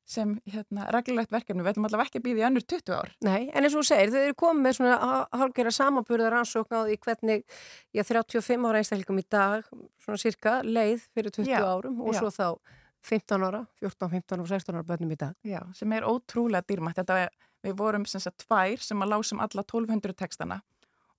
[0.08, 3.10] sem hérna, reglulegt verkefni, við ætlum allavega ekki að býða í annur 20 ár.
[3.26, 4.94] Nei, en eins og þú segir, þau eru komið með svona
[5.36, 7.44] hálfgerða samanburðar ansókn á því hvernig
[7.92, 9.68] já, 35 ára einstakleikum í dag
[10.00, 12.22] svona cirka leið fyrir 20 Já, árum og já.
[12.22, 12.48] svo þá
[13.08, 15.36] 15 ára, 14, 15 og 16 ára bönnum í dag.
[15.46, 17.02] Já, sem er ótrúlega dýrmætt.
[17.02, 17.36] Þetta er,
[17.68, 20.62] við vorum sem sagt tvær sem að lásum alla 1200 textana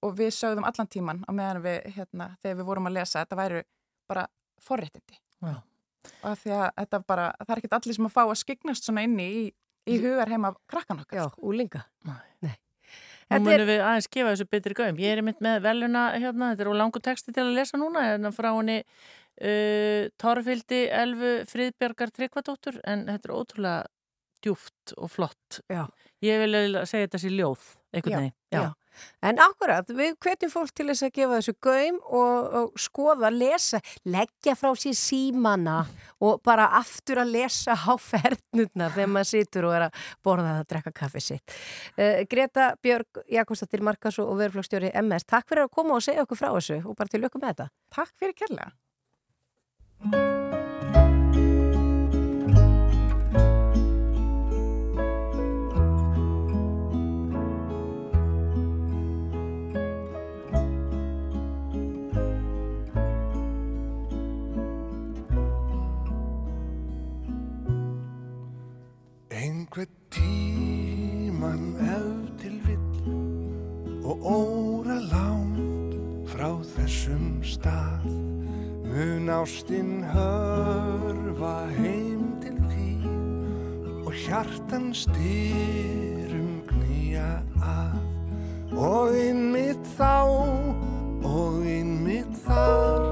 [0.01, 3.39] og við sögðum allan tíman á meðan við, hérna, þegar við vorum að lesa, þetta
[3.39, 3.63] væru
[4.09, 4.25] bara
[4.63, 5.19] forréttindi.
[5.43, 5.55] Já.
[6.21, 8.87] Og af því að þetta bara, það er ekkert allir sem að fá að skiknast
[8.87, 9.45] svona inni í,
[9.89, 11.21] í hugar heima krakkan okkar.
[11.21, 11.85] Já, úlinga.
[12.07, 12.17] Nú
[13.29, 14.99] Þetta munum við aðeins gefa þessu betri gauðum.
[15.03, 18.05] Ég er mynd með veluna hérna, þetta er á langu texti til að lesa núna,
[18.07, 23.83] hérna frá henni uh, Torfildi Elfu Friðbjargar Tryggvadóttur, en þetta er ótrúlega
[24.41, 25.59] djúft og flott.
[25.69, 25.83] Já.
[26.25, 27.63] Ég vil segja þetta sé ljóð,
[27.93, 28.35] einhvern veginn.
[28.51, 28.73] Já.
[29.23, 33.79] En akkurat, við hvetjum fólk til þess að gefa þessu gaum og, og skoða, lesa,
[34.07, 35.77] leggja frá sér símana
[36.23, 40.61] og bara aftur að lesa á fernurnar þegar maður situr og er að borða það
[40.61, 41.57] að drekka kaffi sitt.
[41.95, 46.43] Uh, Greta Björg Jakobsdóttir Markas og verðflagstjóri MS, takk fyrir að koma og segja okkur
[46.43, 47.71] frá þessu og bara til lökum með þetta.
[47.99, 48.73] Takk fyrir kærlega.
[69.69, 78.07] Einhvern tíman ef til vill og óra langt frá þessum stað.
[78.89, 87.29] Mun ástinn hörfa heim til þín og hjartan styrum knýja
[87.61, 88.01] að.
[88.73, 90.25] Og innmitt þá
[91.29, 93.11] og innmitt þar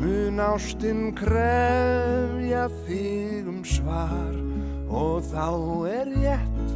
[0.00, 4.49] mun ástinn krefja þig um svar
[4.90, 5.46] og þá
[5.86, 6.72] er rétt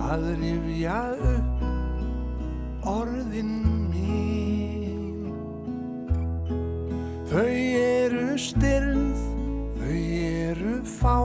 [0.00, 1.00] að rifja
[1.32, 3.52] upp orðin
[3.92, 5.28] mín.
[7.28, 9.20] Þau eru styrð,
[9.78, 11.18] þau eru fá,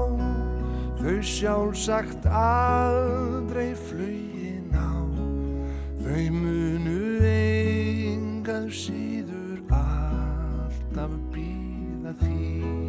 [0.99, 4.91] þau sjálfsagt aldrei flugin á.
[6.03, 6.99] Þau munu
[7.31, 12.86] engað síður alltaf býða þín.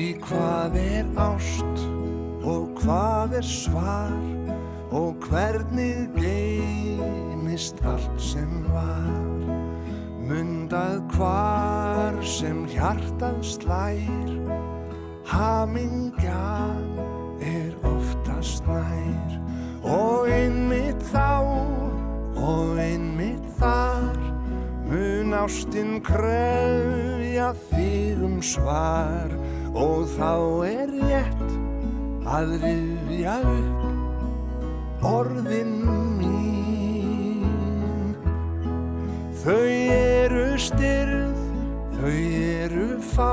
[0.00, 1.80] Því hvað er ást
[2.48, 4.14] og hvað er svar
[4.96, 9.44] og hvernig geymist allt sem var.
[10.24, 14.32] Mundað hvar sem hjartað slær,
[15.28, 16.96] hamingjan
[17.44, 19.36] er oftast nær.
[19.84, 21.44] Og einmitt þá
[22.40, 24.16] og einmitt þar
[24.88, 29.36] mun ástinn krefja þig um svar
[29.74, 30.32] og þá
[30.66, 31.50] er rétt
[32.26, 35.72] að rifja upp orðin
[36.18, 37.46] mín.
[39.40, 41.38] Þau eru styrð,
[41.96, 43.32] þau eru fá,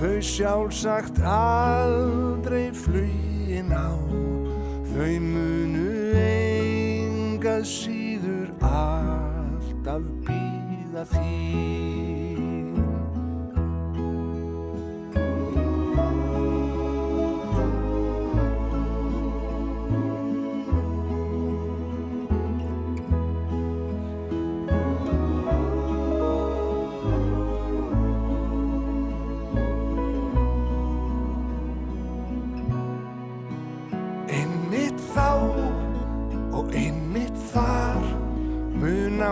[0.00, 3.96] þau sjálfsagt aldrei flugin á.
[4.90, 5.88] Þau munu
[6.20, 12.09] engað síður alltaf býða þín.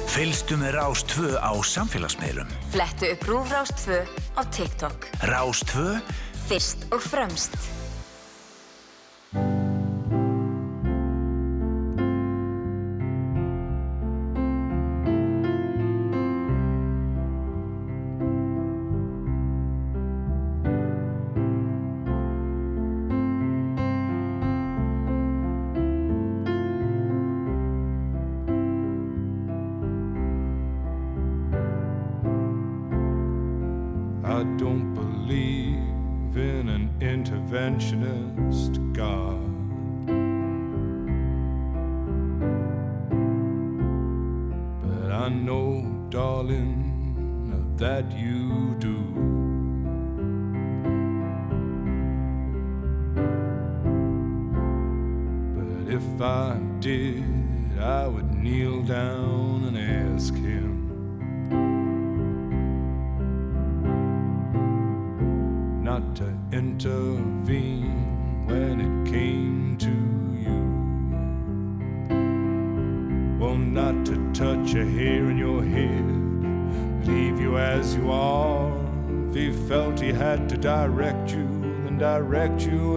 [0.08, 2.48] Fylgstu með Rás 2 á samfélagsmiðlum.
[2.72, 4.02] Flettu upp Rúfrás 2
[4.34, 5.06] á TikTok.
[5.30, 6.00] Rás 2
[6.48, 7.77] Fyrst og fremst.
[82.66, 82.87] You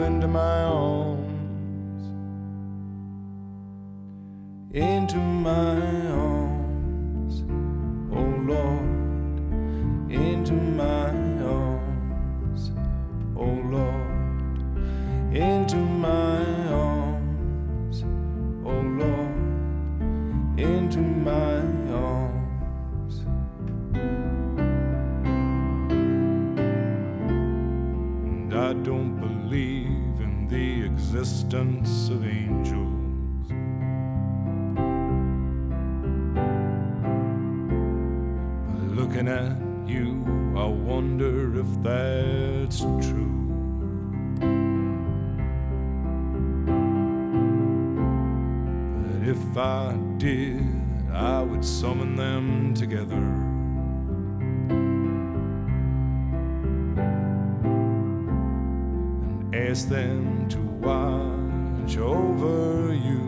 [39.92, 40.24] you,
[40.56, 43.38] I wonder if that's true.
[48.96, 50.66] But if I did,
[51.12, 53.22] I would summon them together.
[59.26, 63.20] And ask them to watch over you.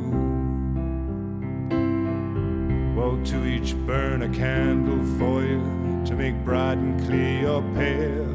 [2.95, 8.34] Well, to each burn a candle for you to make bright and clear your path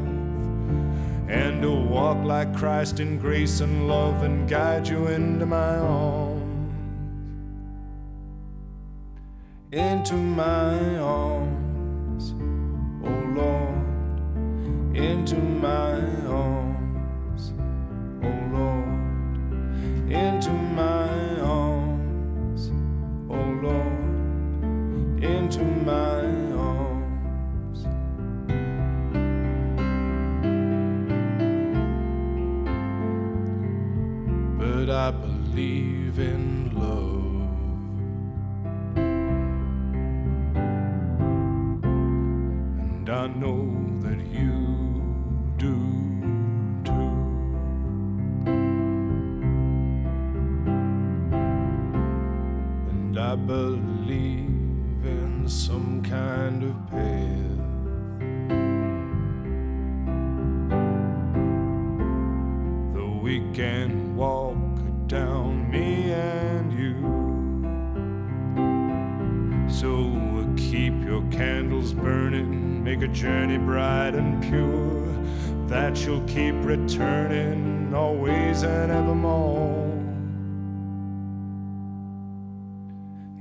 [1.29, 6.35] and to walk like Christ in grace and love and guide you into my arms.
[9.71, 12.33] Into my arms,
[13.05, 15.88] oh Lord, into my
[35.59, 36.48] believe in
[76.69, 79.89] returning always and evermore.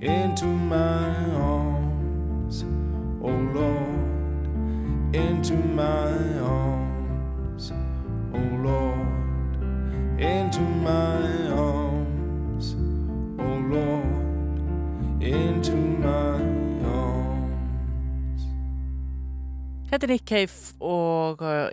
[0.01, 2.65] Into my arms,
[3.21, 4.47] oh Lord,
[5.15, 7.71] into my arms,
[8.33, 9.61] oh Lord,
[10.19, 12.77] into my arms,
[13.39, 16.41] oh Lord, into my
[16.89, 18.43] arms.
[19.91, 20.68] Þetta er Cave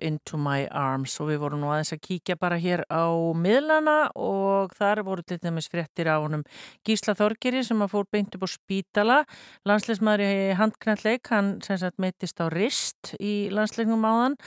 [0.05, 4.75] Into My Arms og við vorum nú aðeins að kíkja bara hér á miðlana og
[4.77, 6.45] þar voru til dæmis fréttir á honum
[6.85, 9.17] Gísla Þorgeri sem að fór beint upp á spítala.
[9.65, 14.39] Landsleismæður í handknalleg hann sem sagt meittist á rist í landslegnum áðan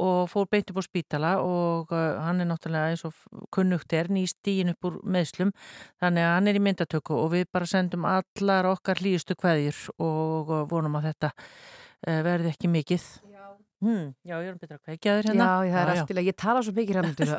[0.00, 3.16] og fór beint upp á spítala og uh, hann er náttúrulega eins og
[3.52, 5.52] kunnugt er nýst dýin upp úr meðslum
[6.00, 10.52] þannig að hann er í myndatöku og við bara sendum allar okkar hlýjustu kveðjur og
[10.52, 13.04] uh, vonum að þetta uh, verði ekki mikið
[13.82, 15.46] hmm, já ég er betra að kveikja þér hérna.
[15.46, 17.32] Já, það er allt til að ég tala svo mikið hræmdur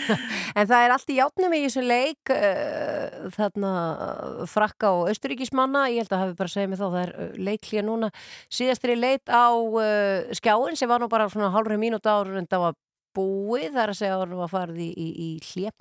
[0.60, 5.86] En það er allt í játnum í þessu leik uh, þarna uh, frakka og austuríkismanna
[5.92, 8.12] ég held að hafi bara segið mig þá, það er uh, leiklíja núna.
[8.52, 12.68] Síðastri leit á uh, skjáin sem var nú bara svona hálfur mínúta ára en það
[12.68, 12.78] var
[13.16, 15.72] búið þar að segja að það var farið í, í, í hlje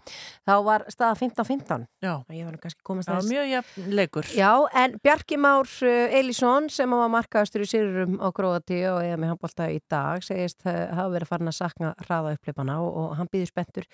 [0.47, 4.29] þá var staða 15-15 Já, ég var nú kannski komast það var mjög jafn leikur.
[4.37, 4.51] Já,
[4.83, 9.33] en Bjarki Már uh, Elísson sem var markaðastur í Sýrurum á Gróati og eða með
[9.33, 13.53] handbólta í dag segist hafa verið farin að sakna hraða uppleipana og, og hann býður
[13.53, 13.89] spenntur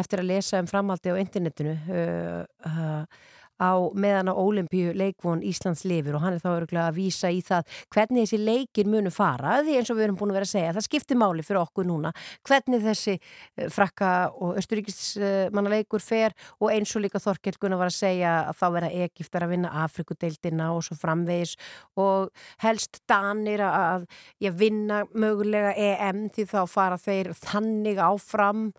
[0.00, 3.28] eftir að lesa um framhaldi á internetinu uh, uh,
[3.60, 7.42] á meðan á Ólimpíu leikvon Íslands lifir og hann er þá örgulega að vísa í
[7.44, 10.54] það hvernig þessi leikir munu fara því eins og við erum búin að vera að
[10.54, 12.12] segja, það skiptir máli fyrir okkur núna,
[12.48, 17.92] hvernig þessi uh, frakka og austuríkismanna leikur fer og eins og líka Þorkell Gunnar var
[17.92, 21.56] að segja að þá verða Egiptar að vinna Afrikudeildina og svo framvegis
[22.00, 22.30] og
[22.64, 24.06] helst Danir að
[24.42, 28.70] ég vinna mögulega EM því þá fara þeir þannig áfram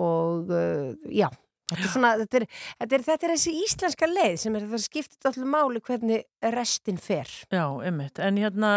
[0.00, 1.28] og uh, já
[1.70, 2.46] Þetta er, svona, þetta, er,
[2.80, 6.98] þetta, er, þetta er þessi íslenska leið sem er það skiptir allir máli hvernig restin
[7.00, 7.30] fer.
[7.52, 8.72] Já, einmitt, en hérna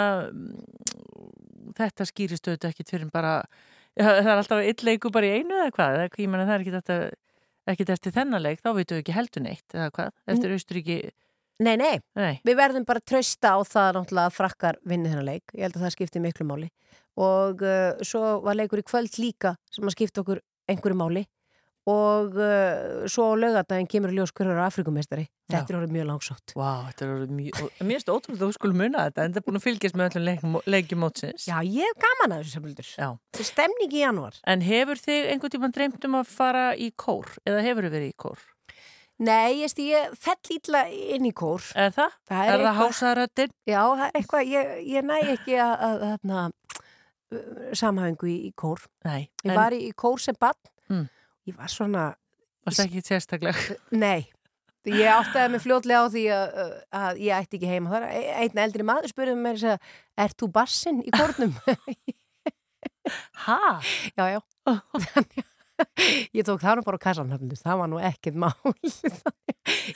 [1.77, 3.33] þetta skýrist auðvitað ekkit fyrir bara
[3.97, 6.65] já, það er alltaf eitt leiku bara í einu eða hvað, ég menna það er
[6.65, 6.99] ekki þetta
[7.73, 10.97] ekkit eftir þennan leik, þá veitum við ekki heldur neitt eða hvað, eftir Austuríki
[11.63, 12.39] Nei, nei, Nei.
[12.43, 15.51] við verðum bara að trösta á það náttúrulega að frakkar vinni þennan leik.
[15.53, 16.69] Ég held að það skiptir miklu máli.
[17.21, 20.41] Og uh, svo var leikur í kvöld líka sem að skipta okkur
[20.73, 21.23] einhverju máli
[21.89, 25.25] og uh, svo á laugadaginn kemur ljós hverjar Afrikumestari.
[25.51, 26.53] Þetta er orðið mjög langsótt.
[26.55, 29.45] Þetta er orðið mjög, mér finnst ótrúlega að þú skulum muna þetta, en það er
[29.49, 31.45] búin að fylgjast með öllum leikjum, leikjum mótsins.
[31.49, 32.89] Já, ég hef gaman að þessu samfélgur.
[32.95, 34.39] Það er stemning í janúar.
[34.47, 38.09] En hefur þig einhvern tímann dreymt um að fara í kór, eða hefur þið verið
[38.13, 38.47] í kór?
[39.23, 41.61] Nei, ég, sti, ég fell ítla inn í kór.
[41.77, 42.15] Er það?
[42.31, 43.51] Það Er það eitthvað- hásaðaröttin?
[43.69, 48.81] Já, það er eitthvað, ég, ég næ ekki að, að, að samhæfingu í, í kór.
[49.05, 49.29] Nei.
[49.43, 50.57] Ég en- var í, í kór sem bann.
[50.89, 51.05] Mm.
[51.49, 52.05] Ég var svona...
[52.63, 53.77] Varst ekki sérstaklega?
[53.91, 54.29] Nei.
[54.87, 58.05] Ég áttaði mig fljótlega á því að, að ég ætti ekki heima þar.
[58.11, 59.89] E- Einn eldri maður spurði mér þess að,
[60.25, 61.55] er þú bassinn í kórnum?
[63.45, 63.59] ha?
[64.15, 64.39] Já, já.
[66.37, 68.75] Ég tók það nú bara á kassan, það var nú ekkert mál.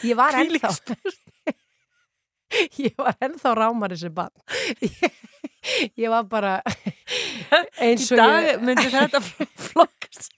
[0.08, 0.72] ég var ennþá.
[2.80, 4.32] ég var ennþá rámar þessi bann
[4.80, 5.18] ég,
[6.00, 6.58] ég var bara
[7.84, 10.37] eins og Í dag ég myndi þetta flokkast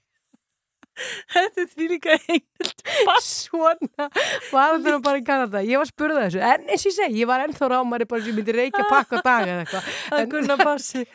[1.34, 2.84] Þetta er því líka einhild
[3.24, 4.08] Svona.
[4.52, 5.62] Var þetta nú bara í Kanada.
[5.66, 8.24] Ég var að spurða þessu, en eins og ég segi Ég var ennþá rámari bara
[8.24, 9.90] sem ég myndi reykja pakka á dag eða eitthvað.
[10.20, 11.06] Að kunna bassi.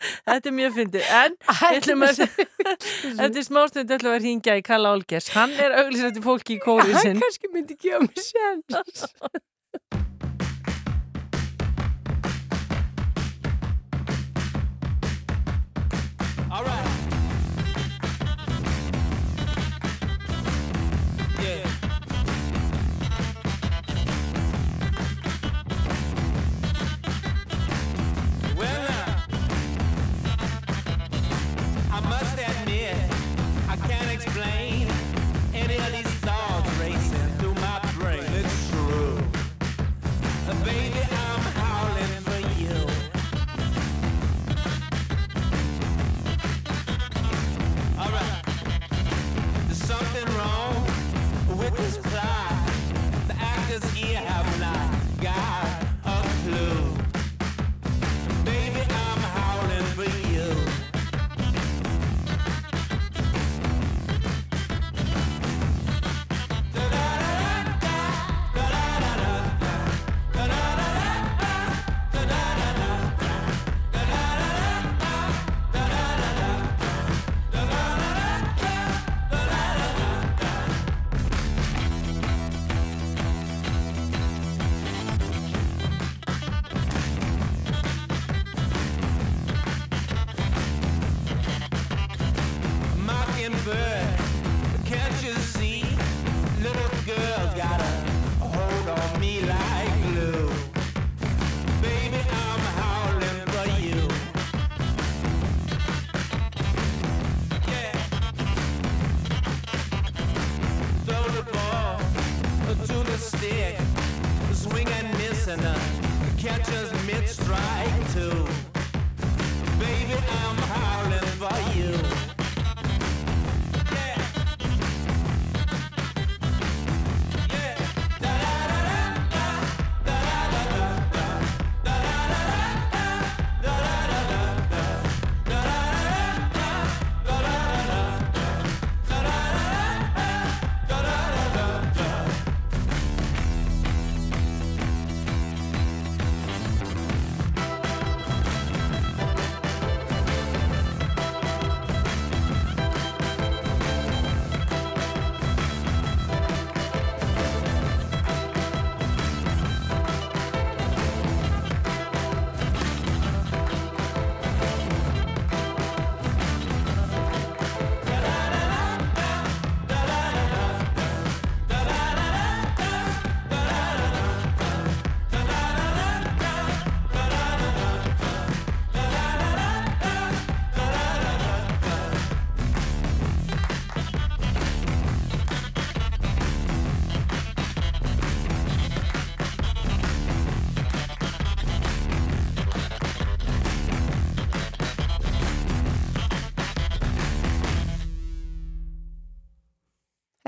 [0.00, 1.08] Þetta er mjög fyndið.
[1.12, 1.74] En að
[3.26, 6.94] eftir smástund ætlum við að hringja í Kalla Olgers hann er auglýsandi fólki í kórið
[6.96, 7.20] Hann sinn.
[7.20, 9.04] kannski myndi gefa mig sjans
[16.50, 17.09] All right.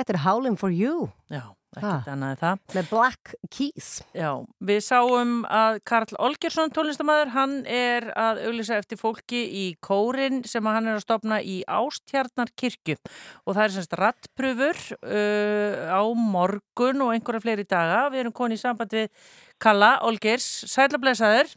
[0.03, 1.45] Þetta er Howling for You Já,
[1.77, 2.63] ekkert annað en það.
[2.75, 3.91] Með Black Keys.
[4.19, 4.31] Já,
[4.67, 10.67] við sáum að Karl Olgersson tónlistamæður, hann er að auglýsa eftir fólki í kórin sem
[10.67, 17.15] hann er að stopna í Ástjarnarkirkju og það er semst rattpröfur uh, á morgun og
[17.15, 18.09] einhverja fleiri daga.
[18.11, 19.29] Við erum konið í samband við
[19.63, 21.55] Kalla Olgers, sælablesaður.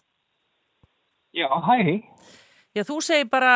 [1.34, 2.14] Já, hæ.
[2.76, 3.52] Já, þú segir bara,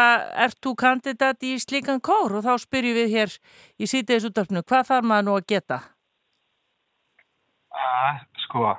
[0.46, 3.34] ert þú kandidat í slíkan kór og þá spyrjum við hér
[3.76, 5.80] í sítiðis útdarpnu, hvað þarf maður nú að geta?
[7.76, 8.72] Uh, sko,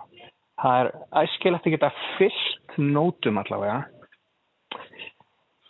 [0.62, 0.90] það er
[1.20, 3.82] æskilegt að geta fyllt nótum allavega.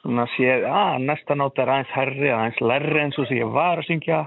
[0.00, 3.50] Svona að sé, að næsta nóta er aðeins herri, aðeins lærri eins og sem ég
[3.58, 4.22] var að syngja.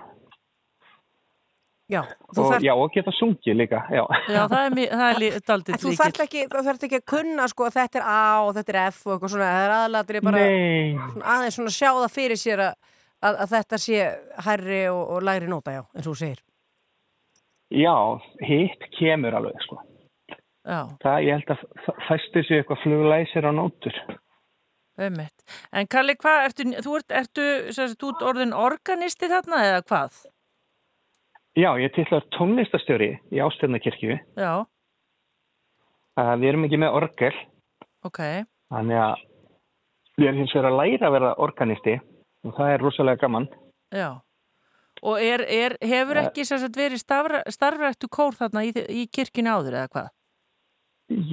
[1.91, 4.01] Já, og, þarf- já, og geta sungið líka, já.
[4.31, 8.05] Já, það er, er daldið En þú þarft ekki, ekki að kunna sko þetta er
[8.07, 11.73] A og þetta er F og eitthvað svona, það er aðalatir bara svona aðeins svona
[11.75, 12.73] sjá það fyrir sér að,
[13.27, 13.99] að, að þetta sé
[14.47, 16.41] hærri og, og lægri nóta, já, eins og þú segir.
[17.73, 17.95] Já,
[18.47, 19.79] hitt kemur alveg, sko.
[20.63, 23.97] Já, Það, ég held að f- fæstir sér eitthvað fluglæsir á nótur.
[25.03, 25.43] ummitt.
[25.75, 29.81] En Kalli, hvað, ertu, þú ert, ertu, sem sagt, þú ert orðin organisti þarna eða
[29.89, 30.21] hvað?
[31.55, 34.65] Já, ég tillar tónlistastjóri í Ástjarnakirkju Já,
[36.13, 37.33] Uh, við erum ekki með orgel,
[38.05, 38.19] Ok,
[38.69, 39.21] þannig að
[40.19, 41.95] við erum hins vegar að læra að vera organisti
[42.45, 43.47] og það er rosalega gaman.
[43.89, 44.11] já.
[45.01, 46.27] Og er, er, hefur Eh.
[46.27, 47.01] ekki sagt, verið
[47.49, 50.09] starfrættu kór þarna í, í kirkjunni áður eða hvað?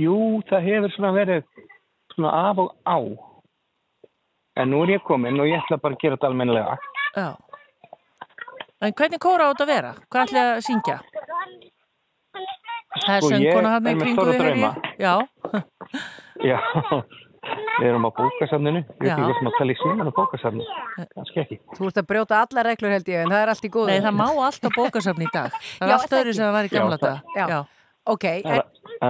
[0.00, 0.16] Jú,
[0.48, 1.44] það hefur svona verið
[2.14, 2.96] svona af og á.
[4.56, 6.78] En nú er ég komin og ég ætla bara að gera þetta almennilega.
[7.20, 7.36] Já.
[8.80, 9.90] En hvernig kóra á þetta að vera?
[10.08, 10.98] Hvað ætla að syngja?
[12.90, 14.94] Það er Sko, söngkona hann í með kringu við, ég.
[15.00, 15.14] Já,
[16.50, 16.56] Já,
[17.80, 18.80] við erum á bókasafninu.
[19.00, 20.78] Við erum ekki sem að tala í síman á bókasafninu.
[21.12, 21.58] Kannski ekki.
[21.76, 23.90] Þú ert að brjóta alla reglur held ég, en það er allt í góðu.
[23.92, 25.58] Nei, það má allt á bókasafni í dag.
[25.80, 27.36] Það er allt öðru sem það var í gamla dag.
[27.36, 27.60] Já.
[28.10, 28.56] Ok, Það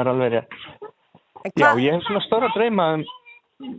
[0.00, 0.58] er, alveg rétt.
[1.56, 3.06] Já, ég hef svona stóra drauma um,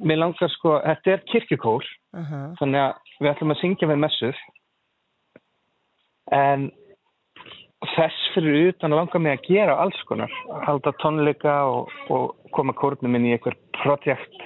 [0.07, 4.39] mér langar sko, þetta er kirkjukór, Uh þannig að við ætlum að syngja við messur.
[6.31, 6.69] En
[7.95, 10.31] þess fyrir utan langar mig að gera alls konar,
[10.65, 14.45] halda tónleika og, og koma kórnum inn í eitthvað projekt,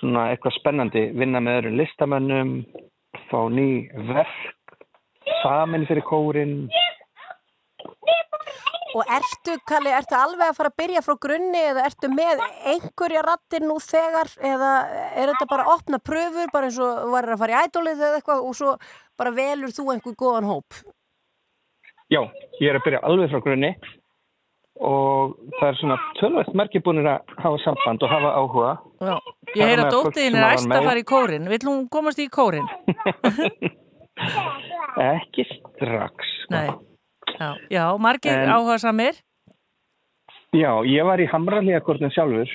[0.00, 2.54] svona eitthvað spennandi, vinna með öðrum listamönnum,
[3.30, 3.68] fá ný
[4.10, 4.78] verk,
[5.42, 6.56] samin fyrir kórin.
[8.94, 13.24] Og ertu, Kalli, ertu alveg að fara að byrja frá grunni eða ertu með einhverja
[13.26, 14.70] rattir nú þegar eða
[15.18, 18.20] er þetta bara að opna pröfur bara eins og varir að fara í ædólið eða
[18.20, 18.76] eitthvað og svo
[19.18, 20.78] bara velur þú einhver góðan hóp?
[22.12, 22.20] Já,
[22.60, 23.72] ég er að byrja alveg frá grunni
[24.84, 28.72] og það er svona tölvægt margir búinir að hafa samband og hafa áhuga.
[29.02, 29.14] Já.
[29.54, 31.50] Ég heyr að dóttiðin er æst að fara í kórin.
[31.50, 32.66] Vill hún komast í kórin?
[35.14, 36.34] Ekki strax.
[36.44, 36.54] sko.
[36.54, 36.93] Nei.
[37.40, 39.14] Já, já margir En- áhuga samir.
[40.54, 42.50] Já, ég var í Hamralíakortin sjálfur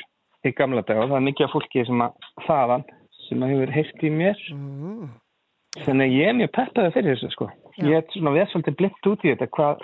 [0.47, 2.85] í gamla dag og það er mikið af fólki sem að þaðan
[3.27, 4.45] sem að hefur heyrt í mér.
[4.55, 5.09] Mm.
[5.83, 7.49] Þannig að ég er mjög peppaði fyrir þessu sko.
[7.77, 9.83] Ég er svona veð svolítið blind út í þetta hvað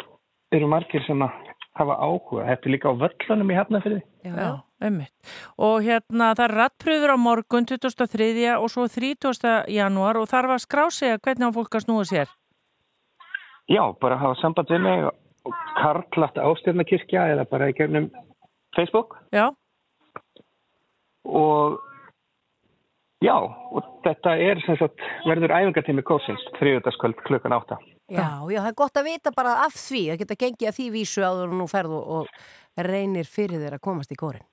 [0.56, 1.36] eru margir sem að
[1.76, 2.46] hafa áhuga.
[2.48, 4.02] Þetta er líka á völlunum í Hafnafyrði.
[4.26, 4.50] Já,
[4.88, 5.36] ummitt.
[5.60, 8.56] Og hérna það er rattpröfur á morgun 23.
[8.56, 9.68] og svo 30.
[9.76, 12.32] janúar og þarf að skrá sig að hvernig á fólk að snúa sér.
[13.72, 15.08] Já, bara hafa samband við mig
[15.46, 18.12] og karlast ástyrnakirkja eða bara í gegnum
[18.78, 19.50] Facebook Já.
[21.26, 21.80] og
[23.26, 27.80] já, og þetta er sem sagt, verður æfingartími kórsins þriðutaskvöld klukkan átta.
[28.06, 30.90] Já, já, það er gott að vita bara af því, það geta gengið að því
[30.94, 32.30] vísu áður og nú ferðu og
[32.78, 34.46] reynir fyrir þér að komast í kórin.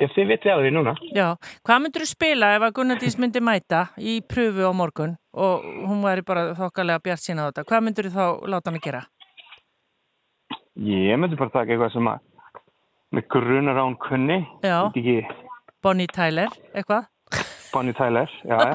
[0.00, 0.92] Ef þið vitið að því núna.
[1.12, 1.26] Já,
[1.68, 6.00] hvað myndur þú spila ef að Gunnardís myndi mæta í pröfu á morgun og hún
[6.02, 7.66] væri bara þokkalega bjart sína á þetta?
[7.68, 9.02] Hvað myndur þú þá láta hann að gera?
[10.88, 12.22] Ég myndi bara taka eitthvað sem að
[13.12, 14.38] með grunar á hún kunni.
[14.64, 14.78] Já.
[15.82, 17.10] Bonnie Tyler, eitthvað?
[17.72, 18.74] Bonnie Tyler, já, já.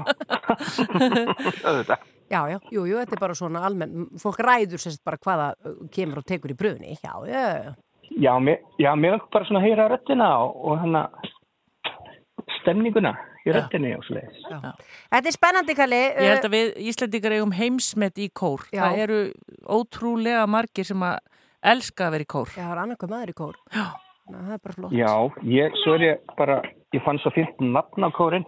[1.67, 2.05] Auðvitað.
[2.27, 5.77] Já, já, jú, jú, þetta er bara svona almenn, fólk ræður sérst bara hvaða uh,
[5.93, 7.75] kemur og tekur í bröðinni, já, já, já.
[8.15, 11.03] Já, mér, já, mér langt bara svona að heyra röttina og, og hana
[12.61, 13.13] stemninguna
[13.45, 14.47] í röttinni og svo leiðis.
[14.47, 16.01] Þetta er spennandi, Kalli.
[16.15, 18.65] Ég held að við Íslandingar eigum heimsmet í kór.
[18.73, 18.83] Já.
[18.85, 19.19] Það eru
[19.77, 21.19] ótrúlega margir sem að
[21.75, 22.51] elska að vera í kór.
[22.55, 23.61] Já, það er annarkoð maður í kór.
[23.75, 23.85] Já.
[24.27, 24.95] Ná, það er bara flott.
[24.97, 25.11] Já,
[25.47, 26.57] ég, svo er ég bara,
[26.95, 28.47] ég fann svo fint nafn á kórin.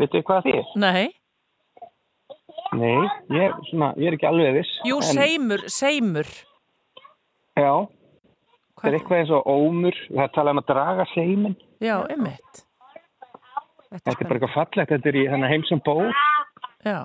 [0.00, 0.72] Veitu hvað það er?
[0.80, 1.04] Nei.
[2.72, 4.78] Nei, ég, svona, ég er ekki alveg viss.
[4.88, 6.26] Jú, en- seimur, seimur.
[7.54, 7.72] Já,
[8.80, 11.56] það er eitthvað eins og ómur, það er talað um að draga seimin.
[11.84, 12.64] Já, einmitt.
[13.94, 16.10] Þetta er bara eitthvað fallegt, þetta er í heimsum ból,
[16.84, 16.98] Já.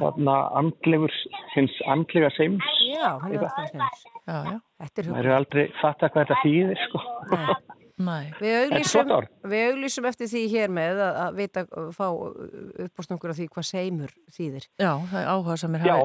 [0.00, 1.12] þarna andlegur,
[1.54, 2.64] finns andlega seims.
[2.90, 3.80] Já, hann er alltaf sem.
[4.26, 4.56] Já, já.
[4.80, 7.04] Þetta er Það eru aldrei fatta hvað þetta þýðir, sko.
[7.30, 7.54] Nei.
[8.40, 9.10] Við auglýsum,
[9.52, 12.06] við auglýsum eftir því hér með að, að vita, að fá
[12.86, 14.66] uppástungur af því hvað seimur þýðir.
[14.80, 15.96] Já, það er áhuga sem er Já,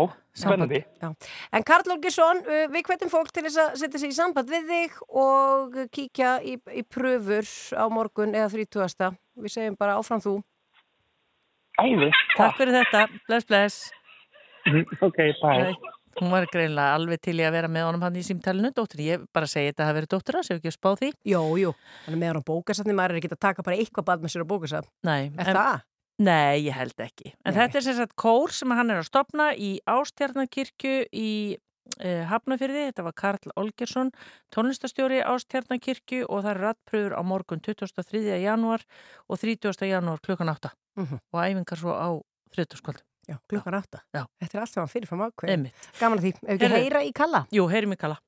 [0.44, 0.82] spennandi.
[1.02, 1.10] Já.
[1.56, 4.70] En Karl Olgesson, uh, við hvetjum fólk til þess að setja sig í samband við
[4.74, 7.50] þig og kíkja í, í pröfur
[7.80, 9.20] á morgun eða 30.
[9.40, 10.40] Við segjum bara áfram þú.
[11.82, 12.12] Æði.
[12.38, 13.08] Takk fyrir þetta.
[13.28, 13.84] Bless, bless.
[15.02, 15.72] Ok, bye.
[15.72, 15.95] Nei.
[16.22, 19.02] Hún var greinlega alveg til í að vera með honum hann í símtælinu, dóttir.
[19.04, 21.10] Ég bara segi þetta að það verið dóttir hans, ef ekki að spá því.
[21.28, 21.74] Jú, jú.
[22.06, 24.32] Hann er með hann á bókasafni, maður er ekki að taka bara eitthvað bad með
[24.36, 24.90] sér á bókasafn.
[25.04, 25.32] Nei.
[25.38, 25.84] Er en- það?
[26.18, 27.34] Nei, ég held ekki.
[27.44, 27.60] En Nei.
[27.68, 31.58] þetta er sem sagt kór sem hann er að stopna í Ástjarnakirkju í
[32.00, 32.86] eh, Hafnafyrði.
[32.90, 34.12] Þetta var Karl Olgersson,
[34.56, 38.40] tónlistastjóri Ástjarnakirkju og það er rattpröfur á morgun 23.
[38.42, 38.82] janúar
[39.30, 39.76] og 30.
[39.92, 41.20] janúar klukkan 8 Mhm.
[41.34, 42.08] og æfingar svo á
[42.56, 43.04] þriðdaskvöld.
[43.26, 44.04] Já, klukkan átta.
[44.14, 45.70] Þetta er allt saman fyrirfram ákveð.
[46.00, 46.32] Gaman að því.
[46.36, 46.82] Ef ekki Heyrðu.
[46.84, 47.46] heyra í kalla?
[47.52, 48.20] Jú, heyri mig kalla.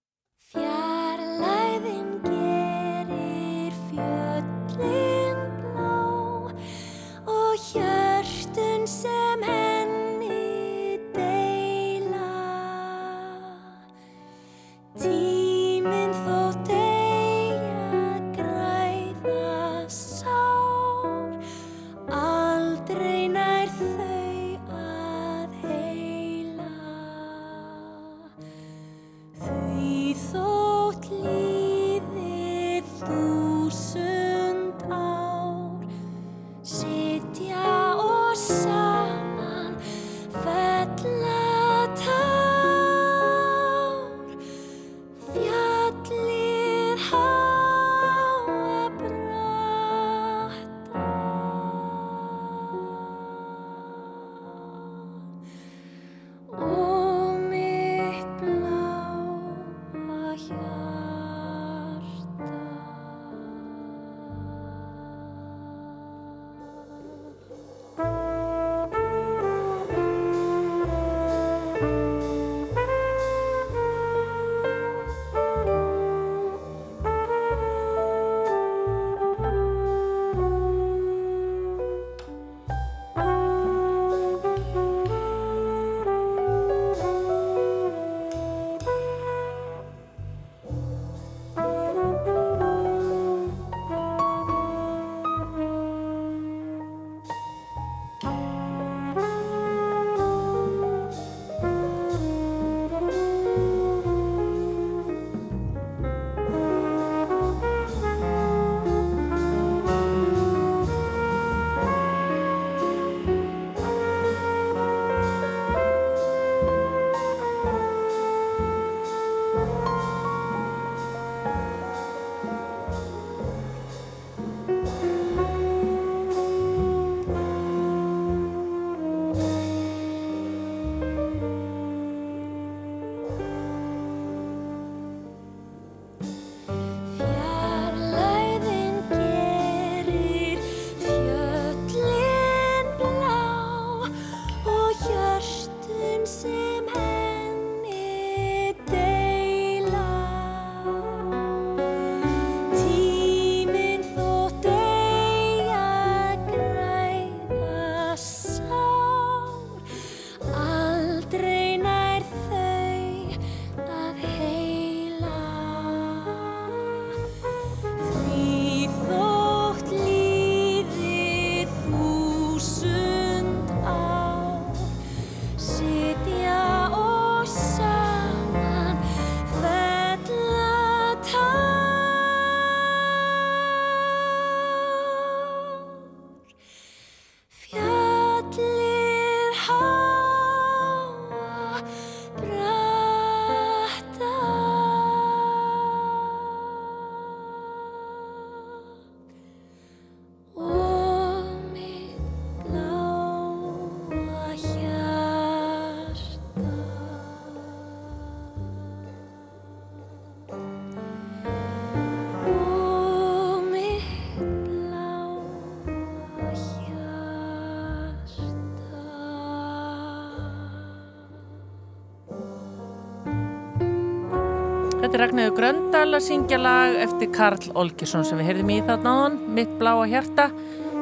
[225.17, 229.37] Átti Ragnæður Gröndal að syngja lag eftir Karl Olgesson sem við heyrðum í þarna áðan,
[229.55, 230.45] Mitt bláa hjarta.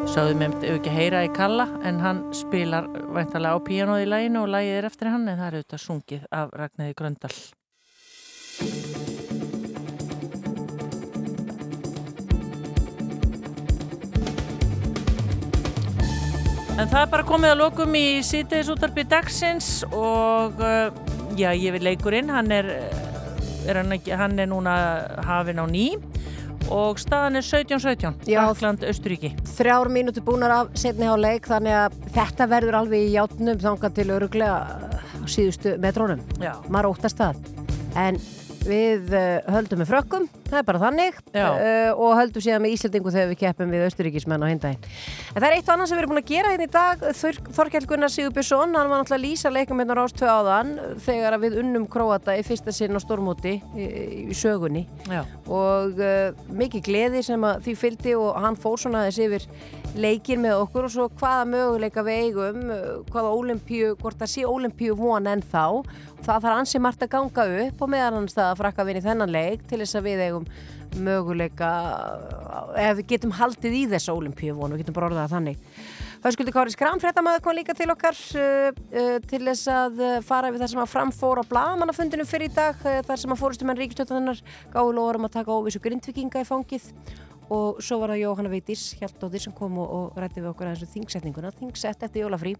[0.07, 4.45] Sáðum við ef ekki heyra í Kalla en hann spilar væntalega á píanóð í laginu
[4.45, 7.33] og lagið er eftir hann en það er auðvitað sungið af Ragnæður Gröndal.
[16.79, 20.87] En það er bara komið að lokum í sítiðis útarpi dagsins og uh,
[21.35, 23.04] já, ég vil leikurinn, hann er, uh,
[23.65, 24.75] er hann, ekki, hann er núna
[25.25, 25.87] hafin á ný
[26.73, 29.33] og staðan er 17-17, Frakland, Östuríki.
[29.57, 33.99] Þrjár mínúti búnar af setni á leik þannig að þetta verður alveg í játnum þangað
[33.99, 34.57] til öruglega
[35.29, 36.23] síðustu metrónum.
[36.73, 37.37] Maður óttast það.
[38.01, 38.17] En
[38.65, 43.13] við uh, höldum með frökkum, það er bara þannig uh, og höldum síðan með Íslandingu
[43.13, 44.89] þegar við keppum við Östuríkismenn á hindaginn.
[45.33, 47.05] En það er eitt og annað sem við erum búin að gera hérna í dag.
[47.19, 50.73] Þor Þorkjell Gunnar Sigurbjörnsson, hann var náttúrulega að lýsa leikum hérna rástöð áðan
[51.05, 53.87] þegar við unnum Króata í fyrsta sinn á Stormóti í,
[54.25, 55.23] í sögunni Já.
[55.45, 59.49] og uh, mikið gleði sem því fylgdi og hann fór svona þess yfir
[59.95, 62.65] leikir með okkur og svo hvaða möguleika við eigum,
[63.11, 65.85] hvaða ólimpíu, hvort það sé ólimpíu von en þá
[66.25, 69.33] það þarf ansi margt að ganga upp og meðan hans það að frakka vinni þennan
[69.35, 70.47] leik til þess að við eigum
[71.05, 71.69] möguleika
[72.79, 75.63] ef við getum haldið í þessa ólimpíu von, við getum bara orðað það þannig.
[76.25, 80.63] Höskuldur Kári Skram, fréttamaður kom líka til okkar uh, uh, til þess að fara við
[80.63, 84.41] það sem að framfóra á blagamannafundinu fyrir í dag uh, þar sem að fórustumenn ríkistöðunar
[84.73, 86.89] gáði lórum að taka óvissu grindvikinga í fangið
[87.53, 90.85] og svo var það Jóhanna Veitis Hjaltóðir sem kom og, og rætti við okkur aðeins
[90.85, 92.55] um þingsetninguna, þingsett eftir jólafrí.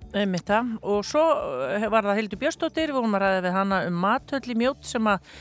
[0.85, 1.23] Og svo
[1.71, 4.85] eh, var það Hildur Björnstóttir, við vorum að ræða við hana um matöll í mjótt
[4.85, 5.33] sem að,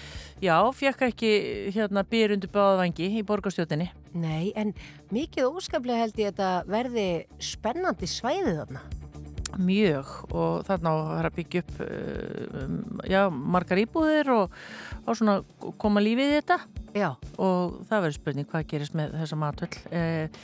[0.45, 1.33] já, fekk ekki
[1.77, 3.91] hérna býr undir báðvangi í borgarstjótinni.
[4.15, 4.73] Nei, en
[5.15, 7.09] mikið óskaplega held ég að þetta verði
[7.53, 8.85] spennandi svæðið þarna.
[9.55, 10.09] Mjög.
[10.35, 14.57] Og þarna á að byggja upp uh, um, já, margar íbúðir og,
[15.05, 15.37] og svona
[15.79, 16.59] koma lífið í þetta
[16.95, 17.11] já.
[17.37, 20.43] og það verður spurning hvað gerist með þessa matöll eh,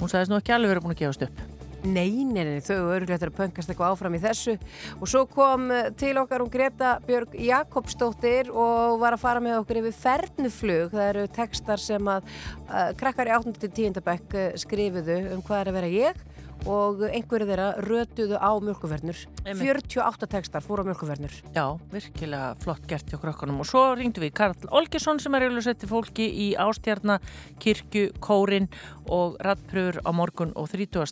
[0.00, 1.44] hún sagðist nú ekki alveg verið búin að gefast upp
[1.82, 4.52] Nei, nei, nei, þau örglega eftir að pöngast eitthvað áfram í þessu
[5.00, 9.58] og svo kom eh, til okkar hún Greta Björg Jakobsdóttir og var að fara með
[9.64, 12.28] okkur yfir fernuflug, það eru textar sem að
[12.68, 13.56] uh, krakkar í 8.
[13.64, 13.98] til 10.
[14.06, 16.22] bekk uh, skrifuðu um hvað er að vera ég
[16.70, 23.10] og einhverju þeirra rötuðu á mjölkuvernur 48 textar fóru á mjölkuvernur Já, virkilega flott gert
[23.10, 23.60] hjá krökkunum.
[23.62, 27.18] Og svo ringdu við Karl Olgesson sem er eiginlega setti fólki í Ástjarna
[27.62, 28.68] kirkju, kórin
[29.08, 31.02] og rattpröfur á morgun og 30.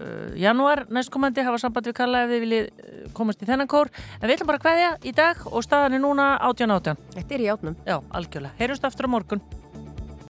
[0.00, 3.92] Uh, januar næstkomandi hafa samband við Karla ef þið viljið uh, komast í þennan kór.
[4.20, 7.44] En við ætlum bara að kveðja í dag og staðan er núna 18.18 Þetta er
[7.44, 8.56] í átnum Já, algjörlega.
[8.60, 9.44] Heyrjumst aftur á morgun